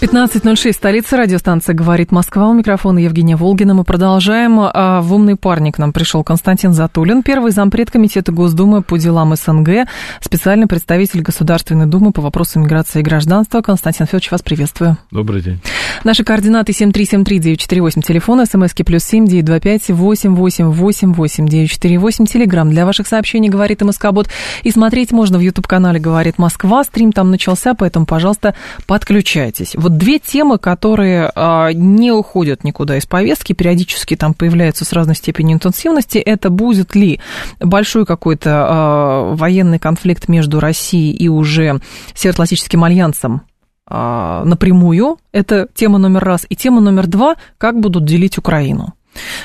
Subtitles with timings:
[0.00, 2.48] 15.06, столица радиостанция «Говорит Москва».
[2.48, 3.74] У микрофона Евгения Волгина.
[3.74, 4.60] Мы продолжаем.
[4.60, 9.88] А в «Умный парник» нам пришел Константин Затулин, первый зампред Комитета Госдумы по делам СНГ,
[10.20, 13.60] специальный представитель Государственной Думы по вопросам миграции и гражданства.
[13.60, 14.98] Константин Федорович, вас приветствую.
[15.10, 15.58] Добрый день.
[16.04, 21.70] Наши координаты 7373948, телефон, смски плюс семь девять два пять восемь восемь восемь восемь девять
[21.70, 24.28] четыре восемь, телеграмм для ваших сообщений «Говорит МСК-бот».
[24.62, 26.84] И смотреть можно в YouTube-канале «Говорит Москва».
[26.84, 28.54] Стрим там начался, поэтому, пожалуйста,
[28.86, 29.74] подключайтесь.
[29.88, 35.14] Вот две темы, которые а, не уходят никуда из повестки, периодически там появляются с разной
[35.14, 36.18] степенью интенсивности.
[36.18, 37.20] Это будет ли
[37.58, 41.80] большой какой-то а, военный конфликт между Россией и уже
[42.12, 43.40] Североатлантическим альянсом
[43.86, 45.20] а, напрямую.
[45.32, 46.44] Это тема номер раз.
[46.50, 48.92] И тема номер два, как будут делить Украину.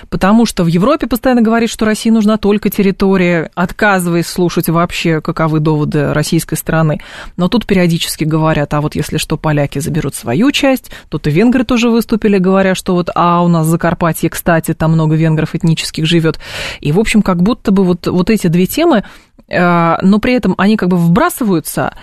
[0.09, 5.59] Потому что в Европе постоянно говорит, что России нужна только территория, отказываясь слушать вообще, каковы
[5.59, 7.01] доводы российской стороны.
[7.37, 11.63] Но тут периодически говорят, а вот если что, поляки заберут свою часть, тут и венгры
[11.63, 16.39] тоже выступили, говоря, что вот, а у нас Закарпатье, кстати, там много венгров этнических живет.
[16.79, 19.03] И, в общем, как будто бы вот, вот эти две темы,
[19.47, 21.93] э, но при этом они как бы вбрасываются,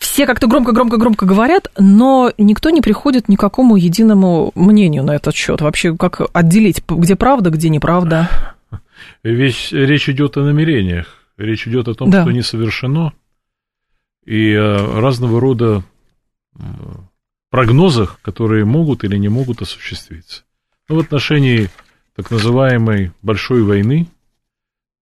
[0.00, 5.34] все как-то громко-громко-громко говорят, но никто не приходит ни к какому единому мнению на этот
[5.34, 5.60] счет.
[5.60, 8.28] Вообще, как отделить, где правда, где неправда?
[9.22, 11.18] Весь, речь идет о намерениях.
[11.36, 12.22] Речь идет о том, да.
[12.22, 13.12] что не совершено,
[14.24, 15.84] и о разного рода
[17.50, 20.44] прогнозах, которые могут или не могут осуществиться.
[20.88, 21.68] Но ну, в отношении
[22.16, 24.08] так называемой большой войны,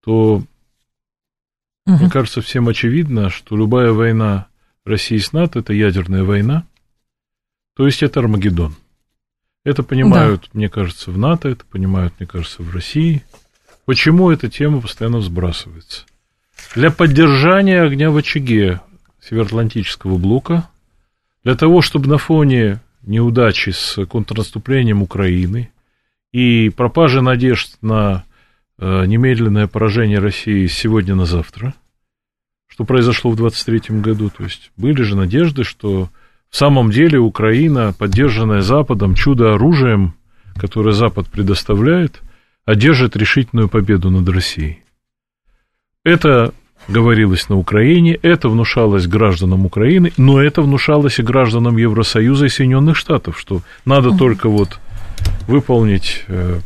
[0.04, 0.44] то, угу.
[1.86, 4.47] мне кажется, всем очевидно, что любая война
[4.88, 6.66] России с НАТО, это ядерная война,
[7.76, 8.74] то есть это Армагеддон.
[9.64, 10.48] Это понимают, да.
[10.54, 13.22] мне кажется, в НАТО, это понимают, мне кажется, в России.
[13.84, 16.04] Почему эта тема постоянно сбрасывается?
[16.74, 18.80] Для поддержания огня в очаге
[19.20, 20.68] Североатлантического блока,
[21.44, 25.70] для того, чтобы на фоне неудачи с контрнаступлением Украины
[26.32, 28.24] и пропажи надежд на
[28.78, 31.74] э, немедленное поражение России сегодня на завтра–
[32.68, 34.30] что произошло в 23 году.
[34.30, 36.08] То есть были же надежды, что
[36.50, 40.14] в самом деле Украина, поддержанная Западом чудо-оружием,
[40.56, 42.20] которое Запад предоставляет,
[42.64, 44.82] одержит решительную победу над Россией.
[46.04, 46.52] Это
[46.86, 52.96] говорилось на Украине, это внушалось гражданам Украины, но это внушалось и гражданам Евросоюза и Соединенных
[52.96, 54.78] Штатов, что надо только вот
[55.46, 56.60] выполнить э,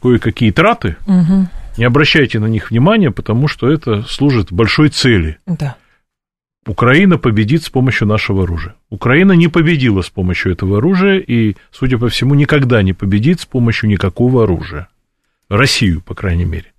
[0.00, 1.48] кое-какие траты, угу.
[1.76, 5.38] Не обращайте на них внимания, потому что это служит большой цели.
[5.46, 5.76] Да.
[6.66, 8.74] Украина победит с помощью нашего оружия.
[8.88, 13.46] Украина не победила с помощью этого оружия и, судя по всему, никогда не победит с
[13.46, 14.88] помощью никакого оружия.
[15.48, 16.72] Россию, по крайней мере.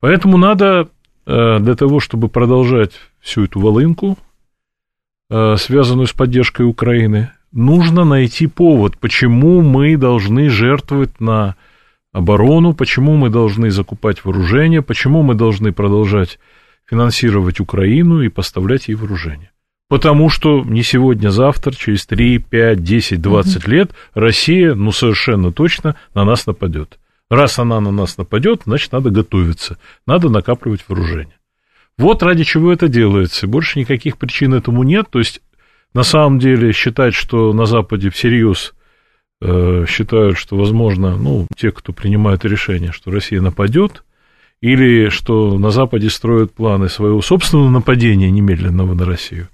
[0.00, 0.88] Поэтому надо
[1.26, 4.18] э, для того, чтобы продолжать всю эту волынку,
[5.30, 11.56] э, связанную с поддержкой Украины, нужно найти повод, почему мы должны жертвовать на
[12.12, 16.38] оборону, почему мы должны закупать вооружение, почему мы должны продолжать
[16.88, 19.52] финансировать Украину и поставлять ей вооружение.
[19.88, 23.70] Потому что не сегодня, а завтра, через 3, 5, 10, 20 угу.
[23.70, 26.98] лет Россия, ну, совершенно точно на нас нападет.
[27.28, 31.36] Раз она на нас нападет, значит, надо готовиться, надо накапливать вооружение.
[31.96, 33.46] Вот ради чего это делается.
[33.46, 35.08] Больше никаких причин этому нет.
[35.10, 35.42] То есть,
[35.92, 38.74] на самом деле, считать, что на Западе всерьез
[39.42, 44.04] считают, что, возможно, ну, те, кто принимает решение, что Россия нападет,
[44.60, 49.48] или что на Западе строят планы своего собственного нападения немедленного на Россию,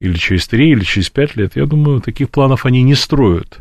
[0.00, 3.60] или через три, или через пять лет, я думаю, таких планов они не строят.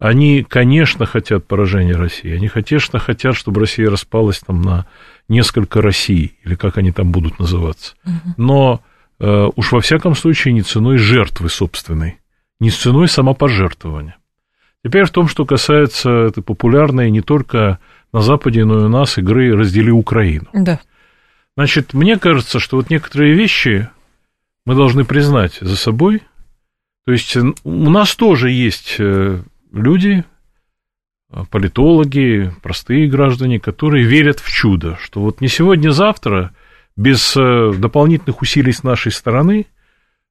[0.00, 4.86] Они, конечно, хотят поражения России, они, конечно, хотят, чтобы Россия распалась там на
[5.28, 7.94] несколько Россий, или как они там будут называться.
[8.36, 8.80] Но
[9.18, 12.18] э, уж во всяком случае не ценой жертвы собственной,
[12.60, 14.16] не ценой самопожертвования.
[14.84, 17.78] Теперь в том, что касается этой популярной не только
[18.12, 20.46] на Западе, но и у нас игры «Раздели Украину».
[20.52, 20.80] Да.
[21.56, 23.88] Значит, мне кажется, что вот некоторые вещи
[24.64, 26.22] мы должны признать за собой.
[27.04, 29.42] То есть у нас тоже есть э,
[29.72, 30.24] люди,
[31.50, 36.54] политологи, простые граждане, которые верят в чудо, что вот не сегодня-завтра,
[36.96, 39.66] без э, дополнительных усилий с нашей стороны,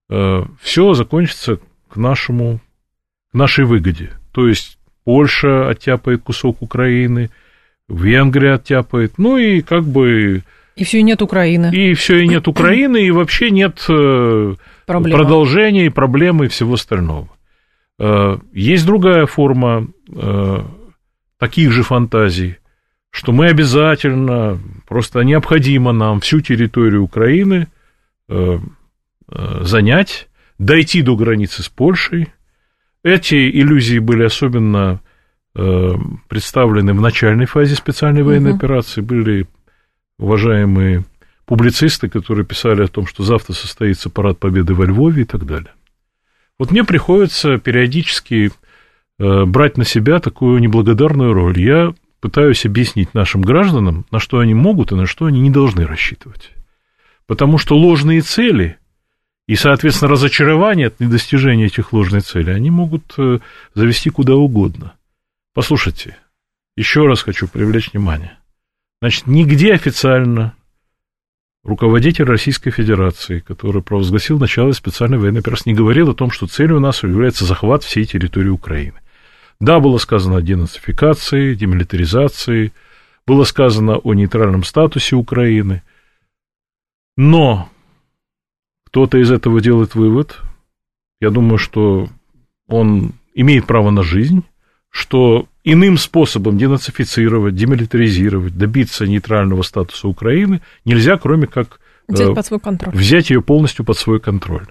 [0.10, 1.60] э, все закончится
[1.90, 2.60] к нашему,
[3.32, 4.14] к нашей выгоде.
[4.38, 7.32] То есть Польша оттяпает кусок Украины,
[7.90, 10.44] Венгрия оттяпает, ну и как бы...
[10.76, 11.72] И все и нет Украины.
[11.74, 14.54] И все и нет Украины, и вообще нет э,
[14.86, 15.18] Проблема.
[15.18, 17.30] продолжения и проблемы и всего остального.
[18.54, 19.88] Есть другая форма
[21.40, 22.58] таких же фантазий,
[23.10, 27.70] что мы обязательно, просто необходимо нам всю территорию Украины
[28.30, 28.60] э,
[29.32, 30.28] э, занять,
[30.60, 32.28] дойти до границы с Польшей.
[33.08, 35.02] Эти иллюзии были особенно
[35.56, 35.94] э,
[36.28, 38.58] представлены в начальной фазе специальной военной угу.
[38.58, 39.02] операции.
[39.02, 39.48] Были
[40.20, 41.06] уважаемые
[41.46, 45.72] публицисты, которые писали о том, что завтра состоится парад победы во Львове и так далее.
[46.60, 48.52] Вот мне приходится периодически
[49.20, 51.60] Э, брать на себя такую неблагодарную роль.
[51.60, 55.88] Я пытаюсь объяснить нашим гражданам, на что они могут и на что они не должны
[55.88, 56.52] рассчитывать.
[57.26, 58.78] Потому что ложные цели
[59.48, 63.40] и, соответственно, разочарование от недостижения этих ложных целей, они могут э,
[63.74, 64.94] завести куда угодно.
[65.54, 66.18] Послушайте,
[66.76, 68.38] еще раз хочу привлечь внимание.
[69.02, 70.54] Значит, нигде официально
[71.64, 76.78] руководитель Российской Федерации, который провозгласил начало специальной военной операции, не говорил о том, что целью
[76.78, 79.00] у нас является захват всей территории Украины.
[79.60, 82.74] Да, было сказано о денацификации, демилитаризации,
[83.26, 85.84] было сказано о нейтральном статусе Украины,
[87.16, 87.70] но
[88.88, 90.38] кто-то из этого делает вывод,
[91.20, 92.08] я думаю, что
[92.70, 94.44] он имеет право на жизнь,
[94.90, 102.46] что иным способом денацифицировать, демилитаризировать, добиться нейтрального статуса Украины нельзя, кроме как взять, э, под
[102.46, 102.96] свой контроль.
[102.96, 104.68] взять ее полностью под свой контроль.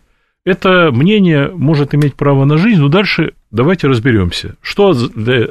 [0.47, 5.49] Это мнение может иметь право на жизнь, но дальше давайте разберемся, что для,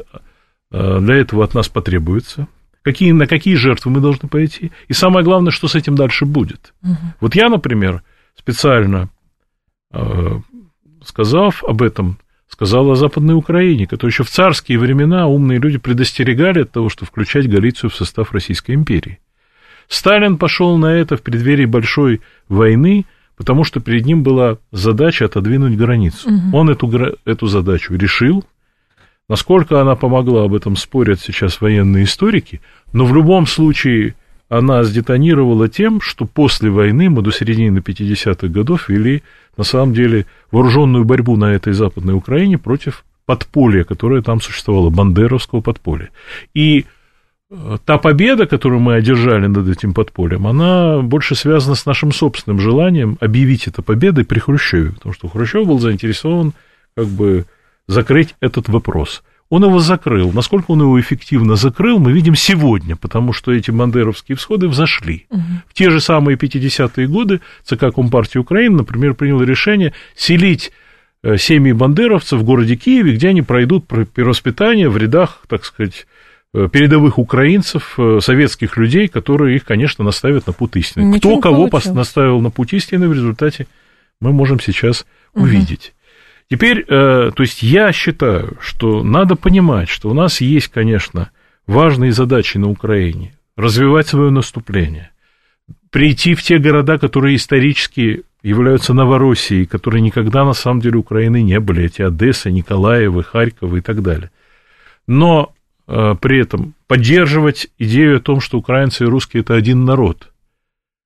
[0.72, 2.48] э, для этого от нас потребуется,
[2.82, 6.74] какие, на какие жертвы мы должны пойти, и самое главное, что с этим дальше будет.
[6.82, 6.98] Угу.
[7.22, 8.02] Вот я, например,
[8.38, 9.10] специально
[9.92, 10.40] э,
[11.04, 12.18] сказав об этом,
[12.48, 17.06] сказал о Западной Украине, которую еще в царские времена умные люди предостерегали от того, что
[17.06, 19.20] включать Галицию в состав Российской империи.
[19.88, 23.06] Сталин пошел на это в преддверии большой войны,
[23.38, 26.30] потому что перед ним была задача отодвинуть границу.
[26.30, 26.58] Угу.
[26.58, 28.44] Он эту, эту задачу решил.
[29.28, 32.62] Насколько она помогла, об этом спорят сейчас военные историки,
[32.94, 34.16] но в любом случае
[34.50, 39.24] она сдетонировала тем, что после войны мы до середины 50-х годов вели,
[39.58, 45.62] на самом деле, вооруженную борьбу на этой Западной Украине против подполья, которое там существовало, бандеровского
[45.62, 46.10] подполья.
[46.54, 46.86] И
[47.86, 53.18] та победа, которую мы одержали над этим подпольем, она больше связана с нашим собственным желанием
[53.22, 56.54] объявить это победой при Хрущеве, потому что Хрущев был заинтересован
[56.96, 57.46] как бы
[57.88, 59.24] закрыть этот вопрос.
[59.50, 60.32] Он его закрыл.
[60.32, 65.28] Насколько он его эффективно закрыл, мы видим сегодня, потому что эти бандеровские всходы взошли.
[65.30, 65.42] Угу.
[65.68, 70.72] В те же самые 50-е годы ЦК Компартии Украины, например, принял решение селить
[71.24, 76.08] э, семьи бандеровцев в городе Киеве, где они пройдут перевоспитание в рядах, так сказать,
[76.58, 81.04] Э, передовых украинцев, э, советских людей, которые их, конечно, наставят на путь истины.
[81.04, 81.98] Ничего Кто кого получилось.
[81.98, 83.68] наставил на путь истины, в результате
[84.22, 85.44] мы можем сейчас угу.
[85.44, 85.94] увидеть.
[86.50, 91.32] Теперь, э, то есть я считаю, что надо понимать, что у нас есть, конечно,
[91.68, 93.34] важные задачи на Украине.
[93.58, 95.12] Развивать свое наступление,
[95.90, 101.60] прийти в те города, которые исторически являются Новороссией, которые никогда на самом деле Украины не
[101.60, 104.30] были, эти Одесса, Николаевы, Харьковы и так далее.
[105.08, 105.56] Но
[105.88, 110.32] Э, при этом поддерживать идею о том, что украинцы и русские это один народ.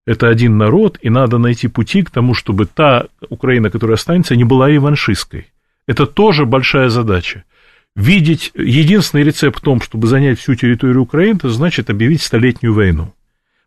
[0.10, 4.44] Это один народ, и надо найти пути к тому, чтобы та Украина, которая останется, не
[4.44, 5.46] была реваншистской.
[5.86, 7.44] Это тоже большая задача.
[7.96, 13.13] Видеть единственный рецепт в том, чтобы занять всю территорию Украины, это значит объявить столетнюю войну.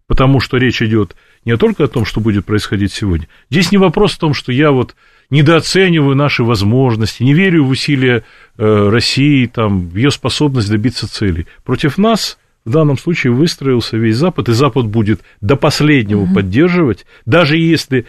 [0.08, 3.28] Потому что речь идет не только о том, что будет происходить сегодня.
[3.48, 4.96] Здесь не вопрос в том, что я вот
[5.30, 8.24] недооцениваю наши возможности, не верю в усилия
[8.58, 11.46] э, России, там, в ее способность добиться целей.
[11.62, 16.34] Против нас в данном случае выстроился весь Запад, и Запад будет до последнего угу.
[16.34, 18.06] поддерживать, даже если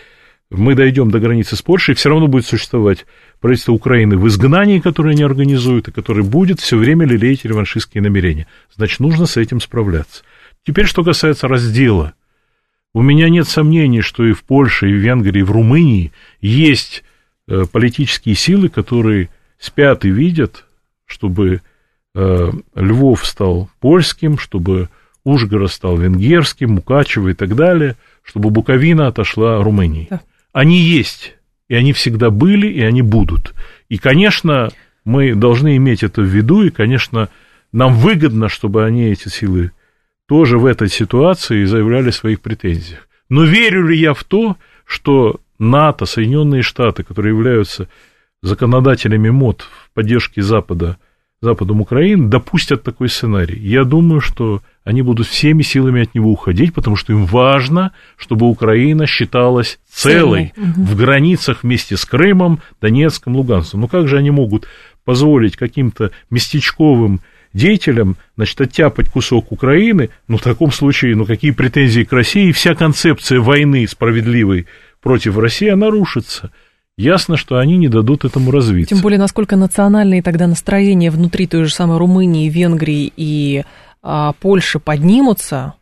[0.49, 3.05] мы дойдем до границы с Польшей, все равно будет существовать
[3.39, 8.47] правительство Украины в изгнании, которое не организует, и которое будет все время лелеять реваншистские намерения.
[8.75, 10.23] Значит, нужно с этим справляться.
[10.65, 12.13] Теперь, что касается раздела.
[12.93, 17.03] У меня нет сомнений, что и в Польше, и в Венгрии, и в Румынии есть
[17.45, 19.29] Э, политические силы, которые
[19.59, 20.65] спят и видят,
[21.05, 21.61] чтобы
[22.15, 24.89] Львов стал польским, чтобы
[25.23, 30.07] Ужгород стал венгерским, Мукачево и так далее, чтобы Буковина отошла Румынии.
[30.09, 30.21] Да.
[30.51, 31.35] Они есть,
[31.67, 33.53] и они всегда были, и они будут.
[33.89, 34.69] И, конечно,
[35.05, 37.29] мы должны иметь это в виду, и, конечно,
[37.71, 39.71] нам выгодно, чтобы они, эти силы,
[40.27, 43.07] тоже в этой ситуации заявляли о своих претензиях.
[43.29, 47.87] Но верю ли я в то, что НАТО, Соединенные Штаты, которые являются
[48.41, 50.97] законодателями МОД в поддержке Запада,
[51.43, 53.59] Западом Украины, допустят такой сценарий?
[53.59, 58.47] Я думаю, что они будут всеми силами от него уходить, потому что им важно, чтобы
[58.47, 63.81] Украина считалась целой в границах вместе с Крымом, Донецком, Луганском.
[63.81, 64.67] Ну как же они могут
[65.03, 67.19] позволить каким-то местечковым
[67.53, 72.73] деятелям, значит, оттяпать кусок Украины, ну, в таком случае, ну, какие претензии к России, вся
[72.73, 74.67] концепция войны справедливой
[75.01, 76.51] против России, она рушится.
[76.97, 78.93] Ясно, что они не дадут этому развиться.
[78.93, 83.63] Тем более, насколько национальные тогда настроения внутри той же самой Румынии, Венгрии и
[84.03, 85.73] а, Польши поднимутся,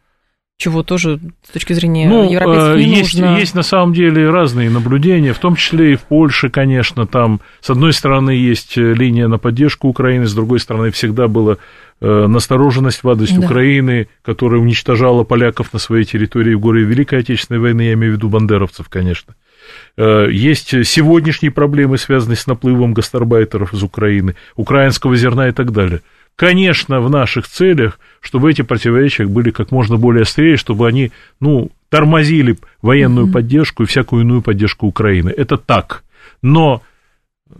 [0.61, 3.37] чего тоже с точки зрения Ну, европейцев э, не есть, нужно.
[3.39, 7.69] есть на самом деле разные наблюдения, в том числе и в Польше, конечно, там с
[7.71, 11.57] одной стороны есть э, линия на поддержку Украины, с другой стороны всегда была
[11.99, 13.43] э, настороженность в адрес Да.
[13.43, 18.15] Украины, которая уничтожала поляков на своей территории в горе Великой Отечественной войны, я имею в
[18.17, 19.33] виду бандеровцев, конечно.
[19.97, 26.01] Э, Есть сегодняшние проблемы, связанные с наплывом гастарбайтеров из Украины, украинского зерна и так далее.
[26.35, 31.69] Конечно, в наших целях, чтобы эти противоречия были как можно более острее, чтобы они, ну,
[31.89, 35.29] тормозили военную поддержку и всякую иную поддержку Украины.
[35.29, 36.03] Это так.
[36.41, 36.81] Но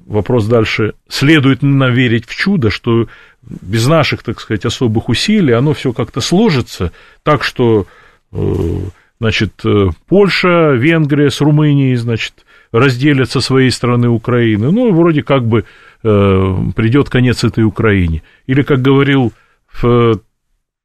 [0.05, 3.07] вопрос дальше, следует нам верить в чудо, что
[3.41, 6.91] без наших, так сказать, особых усилий оно все как-то сложится
[7.23, 7.87] так, что
[8.31, 8.77] э,
[9.21, 12.33] значит, э, Польша, Венгрия с Румынией, значит,
[12.71, 14.71] разделят со своей стороны Украины.
[14.71, 15.63] Ну, вроде как бы
[16.03, 18.23] э, придет конец этой Украине.
[18.47, 19.31] Или, как говорил
[19.71, 19.83] в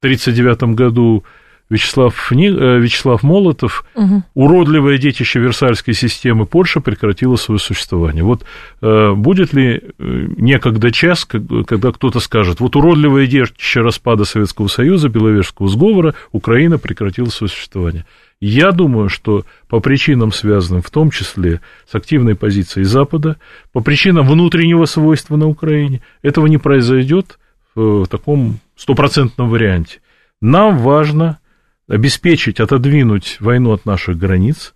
[0.03, 1.23] 1939 году
[1.69, 4.23] Вячеслав, э, Вячеслав Молотов, Мгм.
[4.35, 8.23] уродливое детище Версальской системы Польша прекратила свое существование.
[8.23, 8.45] Вот
[8.81, 15.67] э, будет ли некогда час, когда кто-то скажет, вот уродливое детище распада Советского Союза, Беловежского
[15.67, 18.05] сговора, Украина прекратила свое существование.
[18.39, 23.37] Я думаю, что по причинам, связанным в том числе с активной позицией Запада,
[23.71, 27.39] по причинам внутреннего свойства на Украине, этого не произойдет
[27.73, 29.99] в таком стопроцентном варианте.
[30.39, 31.39] Нам важно
[31.87, 34.73] обеспечить, отодвинуть войну от наших границ,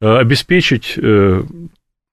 [0.00, 1.42] э, обеспечить, э,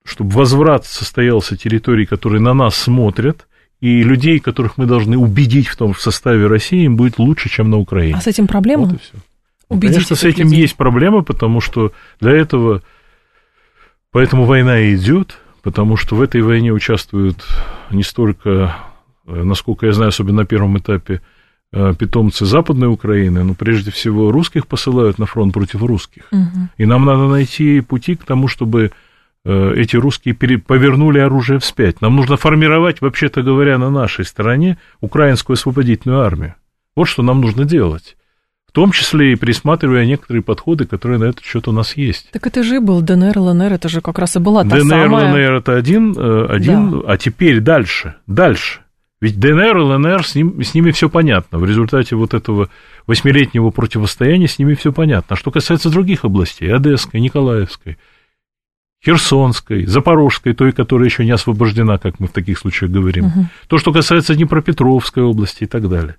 [0.04, 3.48] чтобы возврат состоялся территорий, которые на нас смотрят,
[3.82, 7.50] и людей, которых мы должны убедить в том, что в составе России им будет лучше,
[7.50, 8.16] чем на Украине.
[8.18, 8.86] А с этим проблема?
[8.86, 9.14] Вот и все.
[9.70, 10.62] Убедить Конечно, с этим людей.
[10.62, 12.82] есть проблемы, потому что для этого,
[14.12, 17.46] поэтому война и идет, потому что в этой войне участвуют
[17.92, 18.78] не столько,
[19.28, 21.22] э, насколько я знаю, особенно на первом этапе,
[21.74, 26.24] э, питомцы Западной Украины, но прежде всего русских посылают на фронт против русских.
[26.32, 26.70] Мгм.
[26.78, 28.92] И нам надо найти пути к тому, чтобы
[29.46, 32.02] э, эти русские пере- повернули оружие вспять.
[32.02, 36.56] Нам нужно формировать, вообще-то говоря, на нашей стороне украинскую освободительную армию.
[36.98, 38.18] Вот что нам нужно делать.
[38.68, 42.30] В том числе и присматривая некоторые подходы, которые на этот счет у нас есть.
[42.32, 45.32] Так это же был ДНР, ЛНР, это же как раз и была та ДНР, самая...
[45.32, 48.82] ЛНР это один, э, один а теперь дальше, дальше.
[49.20, 51.58] Ведь ДНР, ЛНР, с, ним, с ними все понятно.
[51.58, 52.70] В результате вот этого
[53.08, 55.36] восьмилетнего противостояния с ними все понятно.
[55.36, 57.98] А что касается других областей, Одесской, Николаевской,
[59.04, 63.50] Херсонской, Запорожской, той, которая еще не освобождена, как мы в таких случаях говорим, Мгм.
[63.68, 66.18] то, что касается Днепропетровской области и так далее.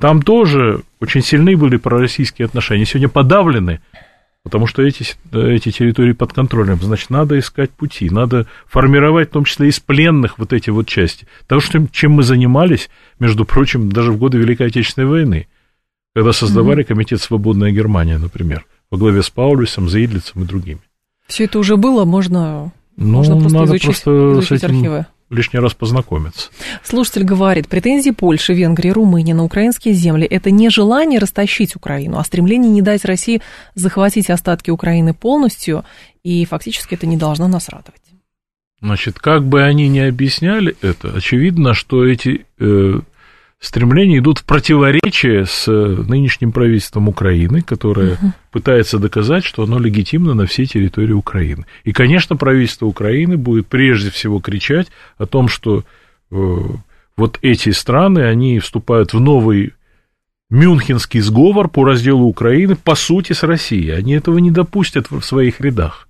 [0.00, 2.84] Там тоже очень сильны были пророссийские отношения.
[2.84, 3.80] Сегодня подавлены,
[4.42, 6.78] потому что эти, эти территории под контролем.
[6.80, 11.26] Значит, надо искать пути, надо формировать, в том числе из пленных, вот эти вот части.
[11.46, 15.48] Того, что, чем мы занимались, между прочим, даже в годы Великой Отечественной войны,
[16.14, 20.80] когда создавали комитет «Свободная Германия», например, во главе с Паулюсом, Зейдлицем и другими.
[21.26, 25.06] Все это уже было, можно, Ну, можно просто надо изучить, просто изучить с этим архивы.
[25.30, 26.50] Лишний раз познакомиться.
[26.82, 32.24] Слушатель говорит, претензии Польши, Венгрии, Румынии на украинские земли– это не желание растащить Украину, а
[32.24, 33.42] стремление не дать России
[33.74, 35.84] захватить остатки Украины полностью,
[36.22, 38.00] и фактически это не должно нас радовать.
[38.80, 43.00] Значит, как бы они ни объясняли это, очевидно, что эти э,
[43.64, 48.18] стремления идут в противоречие с э, нынешним правительством Украины, которое
[48.52, 51.64] пытается доказать, что оно легитимно на всей территории Украины.
[51.84, 55.84] И, конечно, правительство Украины будет прежде всего кричать о том, что
[56.30, 56.36] э,
[57.16, 59.72] вот эти страны, они вступают в новый
[60.50, 63.90] Мюнхенский сговор по разделу Украины, по сути, с Россией.
[63.90, 66.06] Они этого не допустят в своих рядах.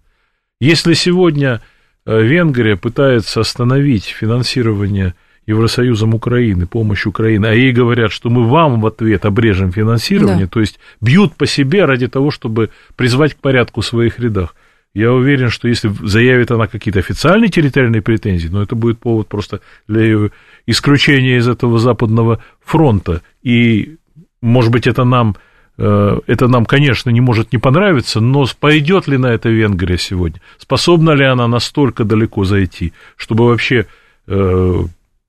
[0.61, 1.63] Если сегодня
[2.05, 5.15] э, Венгрия пытается остановить финансирование
[5.47, 10.51] Евросоюзом Украины, помощь Украины, а ей говорят, что мы вам в ответ обрежем финансирование, Да.
[10.51, 14.55] то есть бьют по себе ради того, чтобы призвать к порядку в своих рядах.
[14.95, 19.61] Я уверен, что если заявит она какие-то официальные территориальные претензии, но это будет повод просто
[19.89, 20.31] для ее
[20.67, 23.21] исключения из этого западного фронта.
[23.43, 23.97] И,
[24.41, 25.35] может быть, это нам,
[25.79, 30.41] э, это нам, конечно, не может не понравиться, но пойдет ли на это Венгрия сегодня?
[30.59, 33.87] Способна ли она настолько далеко зайти, чтобы вообще
[34.29, 34.85] э,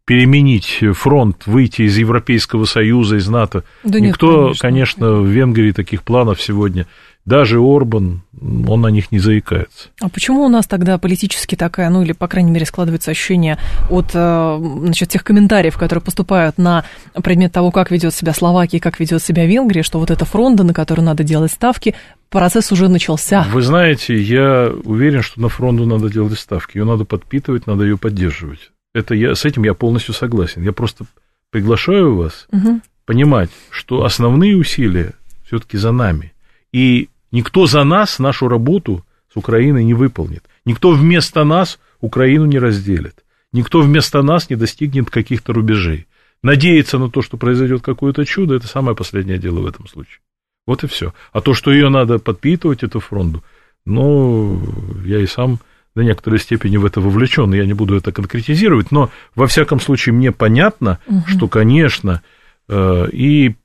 [0.06, 3.64] переменить фронт, выйти из Европейского Союза, из НАТО?
[3.84, 4.62] Да нет, Никто, конечно.
[4.62, 6.86] конечно, в Венгрии таких планов сегодня
[7.26, 9.90] даже Орбан, он на них не заикается.
[10.00, 13.58] А почему у нас тогда политически такая, ну или, по крайней мере, складывается ощущение
[13.90, 16.86] от э, значит, тех комментариев, которые поступают на
[17.24, 20.74] предмет того, как ведет себя Словакия как ведет себя Венгрия, что вот это фронта, на
[20.74, 21.96] который надо делать ставки,
[22.30, 23.48] процесс уже начался.
[23.52, 26.78] Вы знаете, я уверен, что на фронту надо делать ставки.
[26.78, 28.72] Ее надо подпитывать, надо ее поддерживать.
[28.96, 30.64] Это я, с этим я полностью согласен.
[30.64, 31.06] Я просто
[31.52, 32.82] приглашаю вас Мгм.
[33.06, 35.12] понимать, что основные усилия
[35.46, 36.32] все-таки за нами.
[36.72, 40.46] И никто за нас нашу работу с Украиной не выполнит.
[40.64, 43.26] Никто вместо нас Украину не разделит.
[43.52, 46.08] Никто вместо нас не достигнет каких-то рубежей.
[46.42, 50.20] Надеяться на то, что произойдет какое-то чудо, это самое последнее дело в этом случае.
[50.66, 51.14] Вот и все.
[51.34, 53.44] А то, что ее надо подпитывать, эту фронту,
[53.86, 54.62] ну,
[55.06, 55.60] я и сам
[55.96, 60.14] до некоторой степени в это вовлечен, я не буду это конкретизировать, но во всяком случае
[60.14, 62.22] мне понятно, что, конечно,
[62.68, 63.56] э, и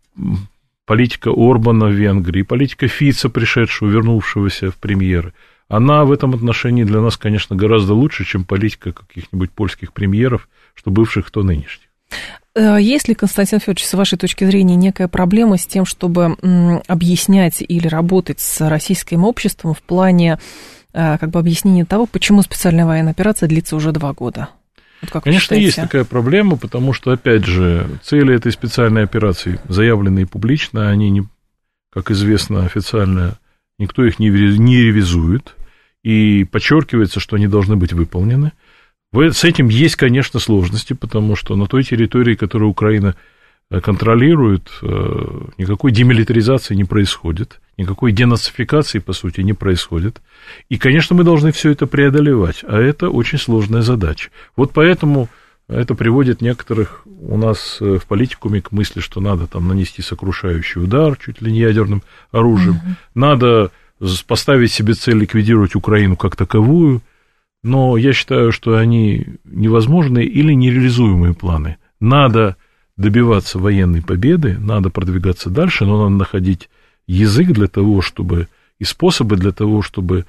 [0.87, 5.35] политика Орбана в Венгрии, и политика Фица, пришедшего, вернувшегося в премьеры,
[5.69, 10.91] она в этом отношении для нас, конечно, гораздо лучше, чем политика каких-нибудь польских премьеров, что
[10.91, 11.89] бывших, то нынешних.
[12.55, 16.37] Э, Есть ли, Константин Федорович, с вашей точки зрения, некая проблема с тем, чтобы
[16.87, 20.39] объяснять или работать с российским обществом в плане
[20.93, 24.49] как бы объяснения того, почему специальная военная операция длится уже два года?
[25.01, 30.27] Вот как Конечно, есть такая проблема, потому что, опять же, цели этой специальной операции заявлены
[30.27, 31.23] публично, они, не,
[31.93, 33.39] как известно, официально,
[33.79, 35.57] никто их не, не ревизует,
[36.03, 38.53] и подчеркивается, что они должны быть выполнены.
[39.13, 43.17] С этим есть, конечно, сложности, потому что на той территории, которую Украина
[43.71, 50.21] э, контролирует, э, никакой демилитаризации не происходит, никакой денацификации, по сути, не происходит.
[50.69, 54.31] И, конечно, мы должны все это преодолевать, а это очень сложная задача.
[54.57, 55.29] Вот поэтому
[55.69, 60.83] это приводит некоторых у нас э, в политикуме к мысли, что надо там нанести сокрушающий
[60.83, 62.81] удар чуть ли не ядерным оружием,
[63.15, 67.03] надо с- поставить себе цель ликвидировать Украину как таковую,
[67.63, 71.77] но я считаю, что они невозможные или нереализуемые планы.
[72.01, 72.57] Надо
[72.97, 76.69] добиваться военной победы, надо продвигаться дальше, но надо находить
[77.07, 80.27] язык для того, чтобы и способы для того, чтобы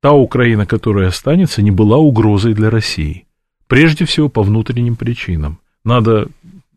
[0.00, 3.26] та Украина, которая останется, не была угрозой для России.
[3.68, 5.58] Прежде всего по внутренним причинам.
[5.84, 6.28] Надо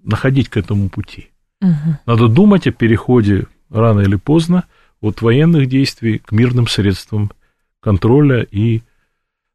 [0.03, 1.29] находить к этому пути.
[1.62, 1.97] Мгм.
[2.05, 4.65] Надо думать о переходе рано или поздно
[5.01, 7.31] от военных действий к мирным средствам
[7.81, 8.81] контроля и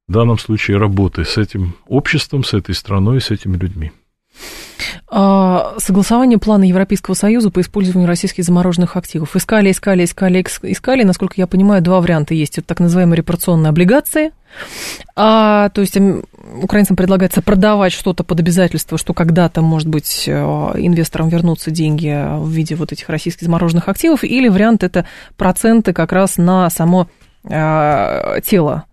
[0.08, 3.92] в данном случае работы с этим обществом, с этой страной, с этими людьми.
[5.12, 9.34] А, Согласование плана Европейского Союза по использованию российских замороженных активов.
[9.34, 11.02] Искали, искали, искали, искали.
[11.02, 12.58] Насколько я понимаю, два варианта есть.
[12.58, 14.32] Это так называемые репарационные облигации.
[15.16, 15.96] А, то есть
[16.62, 22.48] украинцам предлагается продавать что-то под обязательство, что когда-то, может быть, э, инвесторам вернутся деньги в
[22.48, 24.24] виде вот этих российских замороженных активов.
[24.24, 27.08] Или вариант это проценты как раз на само
[27.44, 28.84] э, тело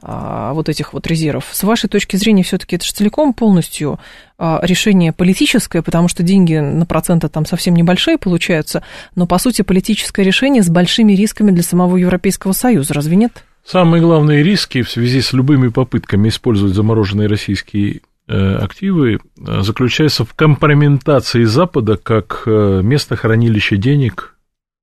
[0.00, 1.46] вот этих вот резервов.
[1.50, 3.98] С вашей точки зрения, все-таки это же целиком полностью
[4.38, 8.84] а, решение политическое, потому что деньги на проценты там совсем небольшие получаются,
[9.16, 13.44] но по сути политическое решение с большими рисками для самого Европейского Союза, разве нет?
[13.64, 20.24] Самые главные риски в связи с любыми попытками использовать замороженные российские э, активы э, заключаются
[20.24, 24.36] в компрометации Запада как э, место хранилища денег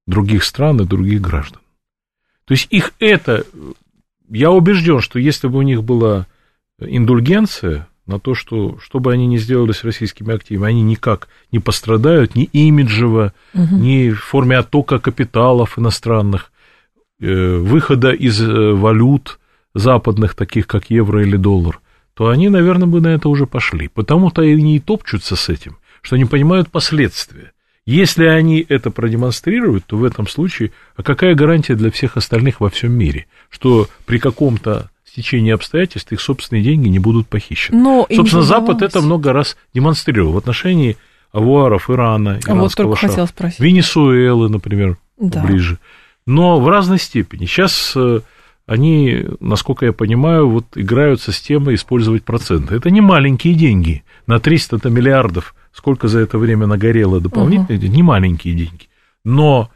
[0.06, 1.62] других стран и других граждан.
[2.46, 3.44] То есть их это,
[4.30, 6.28] я убежден, что если бы у них была
[6.80, 11.60] индульгенция на то, что, что бы они ни сделали с российскими активами, они никак не
[11.60, 16.52] пострадают ни имиджево, ни в форме оттока капиталов иностранных,
[17.20, 19.40] э, выхода из э, валют
[19.74, 21.80] западных, таких как евро или доллар,
[22.14, 23.88] то они, наверное, бы на это уже пошли.
[23.88, 27.52] Потому-то они и топчутся с этим, что они понимают последствия.
[27.86, 32.70] Если они это продемонстрируют, то в этом случае, а какая гарантия для всех остальных во
[32.70, 37.78] всем мире, что при каком-то стечении обстоятельств их собственные деньги не будут похищены?
[37.78, 40.98] Но не Собственно, Запад это много раз демонстрировал в отношении
[41.32, 43.60] авуаров Ирана, А вот иранского только шаха, спросить.
[43.60, 45.44] Венесуэлы, например, Да.
[45.44, 45.78] ближе.
[46.26, 47.46] Но в разной степени.
[47.46, 48.22] Сейчас э,
[48.66, 52.74] они, насколько я понимаю, вот играют со системой использовать проценты.
[52.76, 54.04] Это не маленькие деньги.
[54.28, 58.88] На 300 миллиардов, сколько за это время нагорело дополнительных, денег, не маленькие деньги.
[59.24, 59.72] Но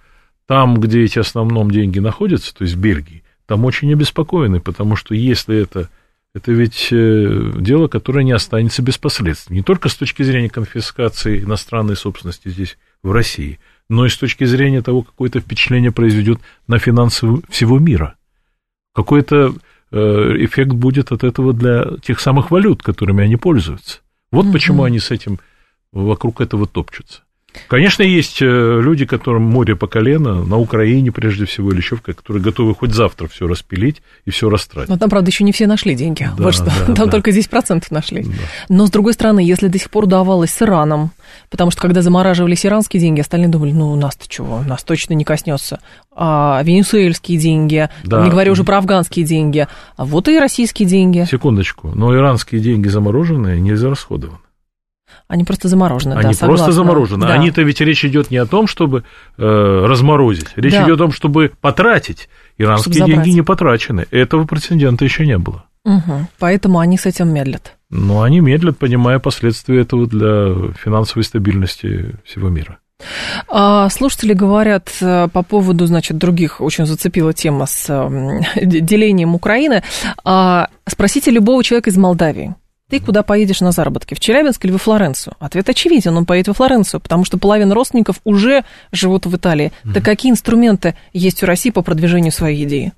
[0.47, 5.13] там, где эти основном деньги находятся, то есть в Бельгии, там очень обеспокоены, потому что
[5.13, 5.89] если это,
[6.33, 9.57] это ведь э, дело, которое не останется без последствий.
[9.57, 13.59] Не только с точки зрения конфискации иностранной собственности здесь, в России,
[13.89, 18.15] но и с точки зрения того, какое это впечатление произведет на финансы всего мира.
[18.93, 19.53] Какой-то
[19.91, 19.97] э,
[20.39, 23.99] эффект будет от этого для тех самых валют, которыми они пользуются.
[24.32, 24.54] Вот угу.
[24.54, 25.39] почему они с этим
[25.92, 27.24] вокруг этого топчутся.
[27.67, 32.02] Конечно, есть э, люди, которым море по колено, на Украине прежде всего, или еще в
[32.02, 34.89] которые готовы хоть завтра все распилить и все растратить.
[34.89, 36.30] Но там, правда, еще не все нашли деньги.
[36.38, 36.65] Да, вот что.
[36.65, 37.12] Да, там да.
[37.12, 38.24] только 10% нашли.
[38.24, 38.32] Да.
[38.69, 41.12] Но, с другой стороны, если до сих пор удавалось с Ираном,
[41.50, 45.80] потому что когда замораживались иранские деньги, остальные думали, ну, нас-то чего, нас точно не коснется.
[46.12, 48.24] А венесуэльские деньги, да.
[48.24, 51.26] не говоря уже про афганские деньги, а вот и российские деньги.
[51.30, 54.39] Секундочку, но иранские деньги замороженные, не израсходованы.
[55.28, 56.13] Они просто заморожены.
[56.13, 57.28] Они да, просто заморожены.
[57.28, 57.34] Да.
[57.34, 59.04] Они-то ведь речь идет не о том, чтобы
[59.38, 60.84] э, разморозить, речь да.
[60.84, 62.30] идет о том, чтобы потратить.
[62.58, 64.06] Иранские чтобы деньги не потрачены.
[64.12, 65.65] Этого прецедента еще не было.
[65.86, 66.28] Угу.
[66.39, 67.76] Поэтому они с этим медлят.
[67.89, 72.80] Ну, они медлят, понимая последствия этого для финансовой стабильности всего мира.
[73.48, 77.88] А, слушатели говорят э, по поводу, значит, других, очень зацепила тема с
[78.62, 79.84] делением Украины.
[80.24, 82.56] А, спросите любого человека из Молдавии,
[82.89, 85.36] ты куда поедешь на заработки, в Челябинск или во Флоренцию?
[85.39, 89.71] Ответ очевиден, он поедет во Флоренцию, потому что половина родственников уже живут в Италии.
[89.84, 89.93] Mm-hmm.
[89.93, 92.93] Так какие инструменты есть у России по продвижению своей идеи?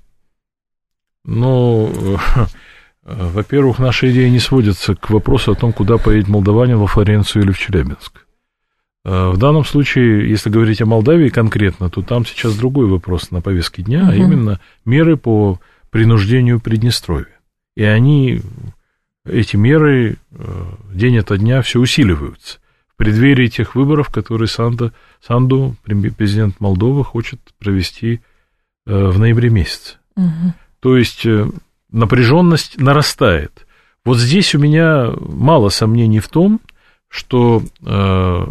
[1.24, 2.18] Ну,
[3.02, 7.52] во-первых, наша идея не сводится к вопросу о том, куда поедет молдаванин во Флоренцию или
[7.52, 8.26] в Челябинск.
[9.04, 13.40] Э, в данном случае, если говорить о Молдавии конкретно, то там сейчас другой вопрос на
[13.40, 14.10] повестке дня, угу.
[14.10, 17.38] а именно меры по принуждению Приднестровья.
[17.76, 18.40] И они
[19.24, 22.58] эти меры э, день ото дня все усиливаются.
[22.88, 28.20] В преддверии тех выборов, которые Санду, Санду президент Молдовы, хочет провести
[28.86, 29.98] э, в ноябре месяце.
[30.16, 30.54] Угу.
[30.80, 31.46] То есть э,
[31.90, 33.66] напряженность нарастает.
[34.04, 36.60] Вот здесь у меня мало сомнений в том,
[37.08, 38.46] что э,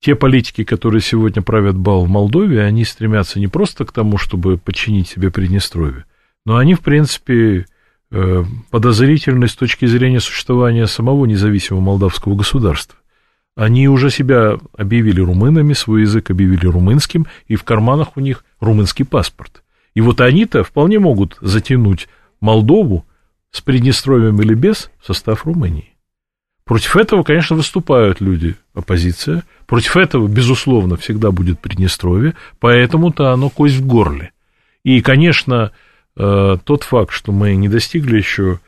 [0.00, 4.58] те политики, которые сегодня правят бал в Молдове, они стремятся не просто к тому, чтобы
[4.58, 6.06] подчинить себе Приднестровье,
[6.44, 7.66] но они, в принципе,
[8.12, 12.98] Э, подозрительны с точки зрения существования самого независимого молдавского государства.
[13.56, 19.04] Они уже себя объявили румынами, свой язык объявили румынским, и в карманах у них румынский
[19.04, 19.62] паспорт.
[19.94, 22.08] И вот они-то вполне могут затянуть
[22.40, 23.04] Молдову
[23.52, 25.94] с Приднестровьем или без в состав Румынии.
[26.64, 29.44] Против этого, конечно, выступают люди, оппозиция.
[29.66, 34.32] Против этого, безусловно, всегда будет Приднестровье, поэтому-то оно кость в горле.
[34.82, 35.72] И, конечно,
[36.64, 38.58] тот факт, что мы не достигли еще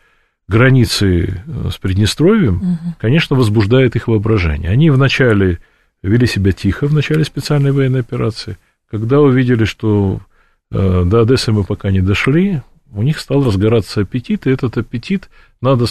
[0.48, 2.94] границы э, с Приднестровьем, угу.
[2.98, 4.70] конечно, возбуждает их воображение.
[4.70, 5.58] Они вначале
[6.02, 8.58] вели себя тихо в начале специальной военной операции.
[8.90, 10.20] Когда увидели, что
[10.70, 12.60] э, до Одессы мы пока не дошли,
[12.92, 15.30] у них стал разгораться аппетит, и этот аппетит,
[15.62, 15.86] надо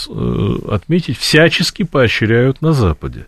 [0.70, 3.26] отметить, всячески поощряют на Западе.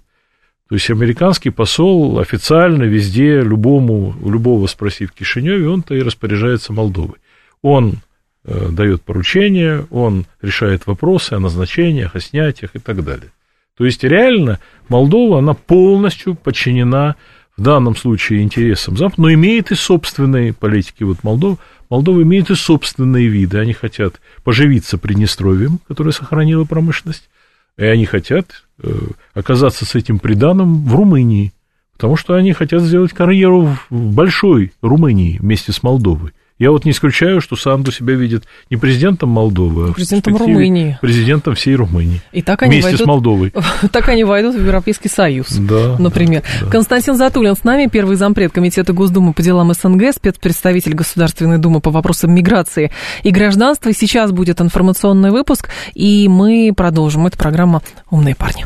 [0.69, 7.17] То есть американский посол официально везде, любому, любого спросив в Кишиневе, он-то и распоряжается Молдовой.
[7.63, 8.12] Он Э,
[8.45, 13.31] дает поручения, он решает вопросы о назначениях, о снятиях и так далее.
[13.77, 17.15] То есть реально Молдова, она полностью подчинена
[17.57, 21.03] в данном случае интересам Запада, но имеет и собственные политики.
[21.03, 21.57] Вот Молдова,
[21.89, 23.59] Молдова имеет и собственные виды.
[23.59, 27.29] Они хотят поживиться Приднестровьем, которое сохранило промышленность,
[27.77, 28.91] и они хотят э,
[29.33, 31.53] оказаться с этим приданым в Румынии,
[31.93, 36.31] потому что они хотят сделать карьеру в большой Румынии вместе с Молдовой.
[36.63, 40.97] Я вот не исключаю, что Санду себя видит не президентом Молдовы, а президентом Румынии.
[41.01, 42.21] Президентом всей Румынии.
[42.31, 43.53] И так они вместе войдут, с Молдовой.
[43.91, 46.41] Так они войдут в Европейский Союз, да, например.
[46.61, 46.67] Да.
[46.67, 51.91] Константин Затулин с нами, первый зампред Комитета Госдумы по делам СНГ, спецпредставитель Государственной Думы по
[51.91, 53.91] вопросам миграции и гражданства.
[53.91, 57.27] Сейчас будет информационный выпуск, и мы продолжим.
[57.27, 58.63] Это программа «Умные парни».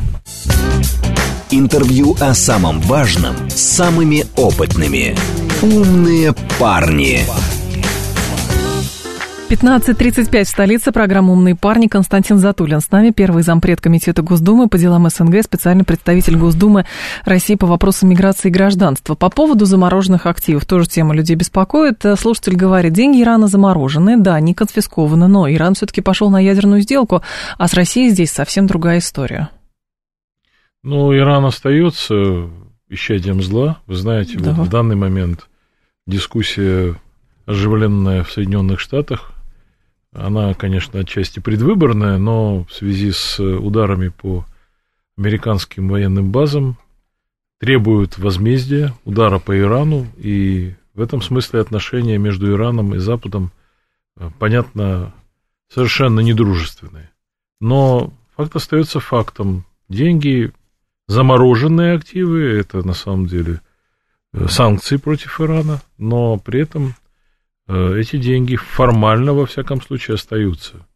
[1.50, 5.16] Интервью о самом важном с самыми опытными.
[5.62, 7.24] «Умные парни».
[9.48, 10.92] 15.35 в столице.
[10.92, 11.86] Программа «Умные парни».
[11.86, 16.84] Константин Затулин с нами, первый зампред Комитета Госдумы по делам СНГ, специальный представитель Госдумы
[17.24, 19.14] России по вопросам миграции и гражданства.
[19.14, 22.04] По поводу замороженных активов, тоже тема людей беспокоит.
[22.18, 27.22] Слушатель говорит, деньги Ирана заморожены, да, не конфискованы, но Иран все-таки пошел на ядерную сделку,
[27.56, 29.48] а с Россией здесь совсем другая история.
[30.82, 32.50] Ну, Иран остается
[32.90, 33.78] исчадием зла.
[33.86, 34.52] Вы знаете, да.
[34.52, 35.48] вот в данный момент
[36.06, 36.96] дискуссия
[37.46, 39.32] оживленная в Соединенных Штатах
[40.12, 44.46] она, конечно, отчасти предвыборная, но в связи с ударами по
[45.16, 46.78] американским военным базам
[47.60, 53.52] требуют возмездия, удара по Ирану, и в этом смысле отношения между Ираном и Западом
[54.38, 55.14] понятно,
[55.72, 57.10] совершенно недружественные.
[57.60, 59.64] Но факт остается фактом.
[59.88, 60.52] Деньги,
[61.06, 63.60] замороженные активы, это на самом деле
[64.48, 66.94] санкции против Ирана, но при этом
[67.68, 70.86] эти деньги формально, во всяком случае, остаются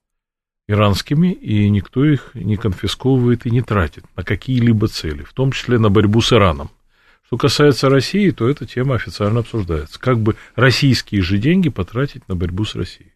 [0.69, 5.79] иранскими, и никто их не конфисковывает и не тратит на какие-либо цели, в том числе
[5.79, 6.71] на борьбу с Ираном.
[7.27, 9.99] Что касается России, то эта тема официально обсуждается.
[9.99, 13.13] Как бы российские же деньги потратить на борьбу с Россией.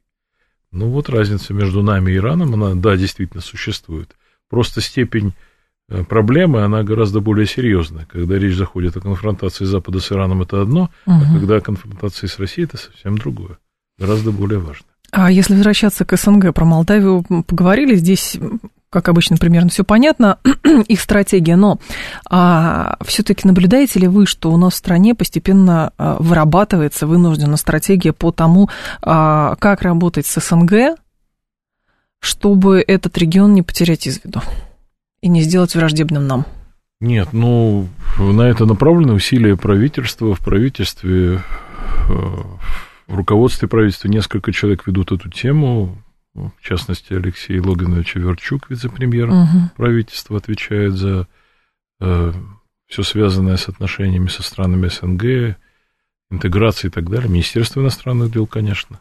[0.71, 4.16] Ну вот разница между нами и Ираном, она, да, действительно существует.
[4.49, 5.33] Просто степень э,
[6.09, 8.07] проблемы, она гораздо более серьезная.
[8.07, 11.16] Когда речь заходит о конфронтации Запада с Ираном, это одно, угу.
[11.16, 13.59] а когда конфронтация с Россией, это совсем другое.
[13.99, 14.87] Гораздо более важно.
[15.12, 18.37] А если возвращаться к СНГ, про Молдавию поговорили, здесь,
[18.90, 20.38] как обычно, примерно все понятно,
[20.88, 21.79] их стратегия, но
[22.29, 28.12] а, все-таки наблюдаете ли вы, что у нас в стране постепенно а, вырабатывается вынуждена стратегия
[28.12, 28.68] по тому,
[29.01, 30.99] а, как работать с СНГ,
[32.18, 34.42] чтобы этот регион не потерять из виду
[35.27, 36.47] и не сделать враждебным нам?
[37.01, 40.35] Нет, ну, на это направлены усилия правительства.
[40.35, 41.43] В правительстве
[42.09, 42.12] э,
[43.07, 46.01] в руководстве правительства несколько человек ведут эту тему.
[46.33, 49.71] В частности, Алексей Логанович Верчук, вице-премьер угу.
[49.77, 51.27] правительства, отвечает за
[52.01, 52.33] э,
[52.87, 55.57] все связанное с отношениями со странами СНГ,
[56.31, 57.29] интеграцией и так далее.
[57.29, 59.01] Министерство иностранных дел, конечно.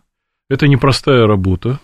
[0.49, 1.79] Это непростая работа.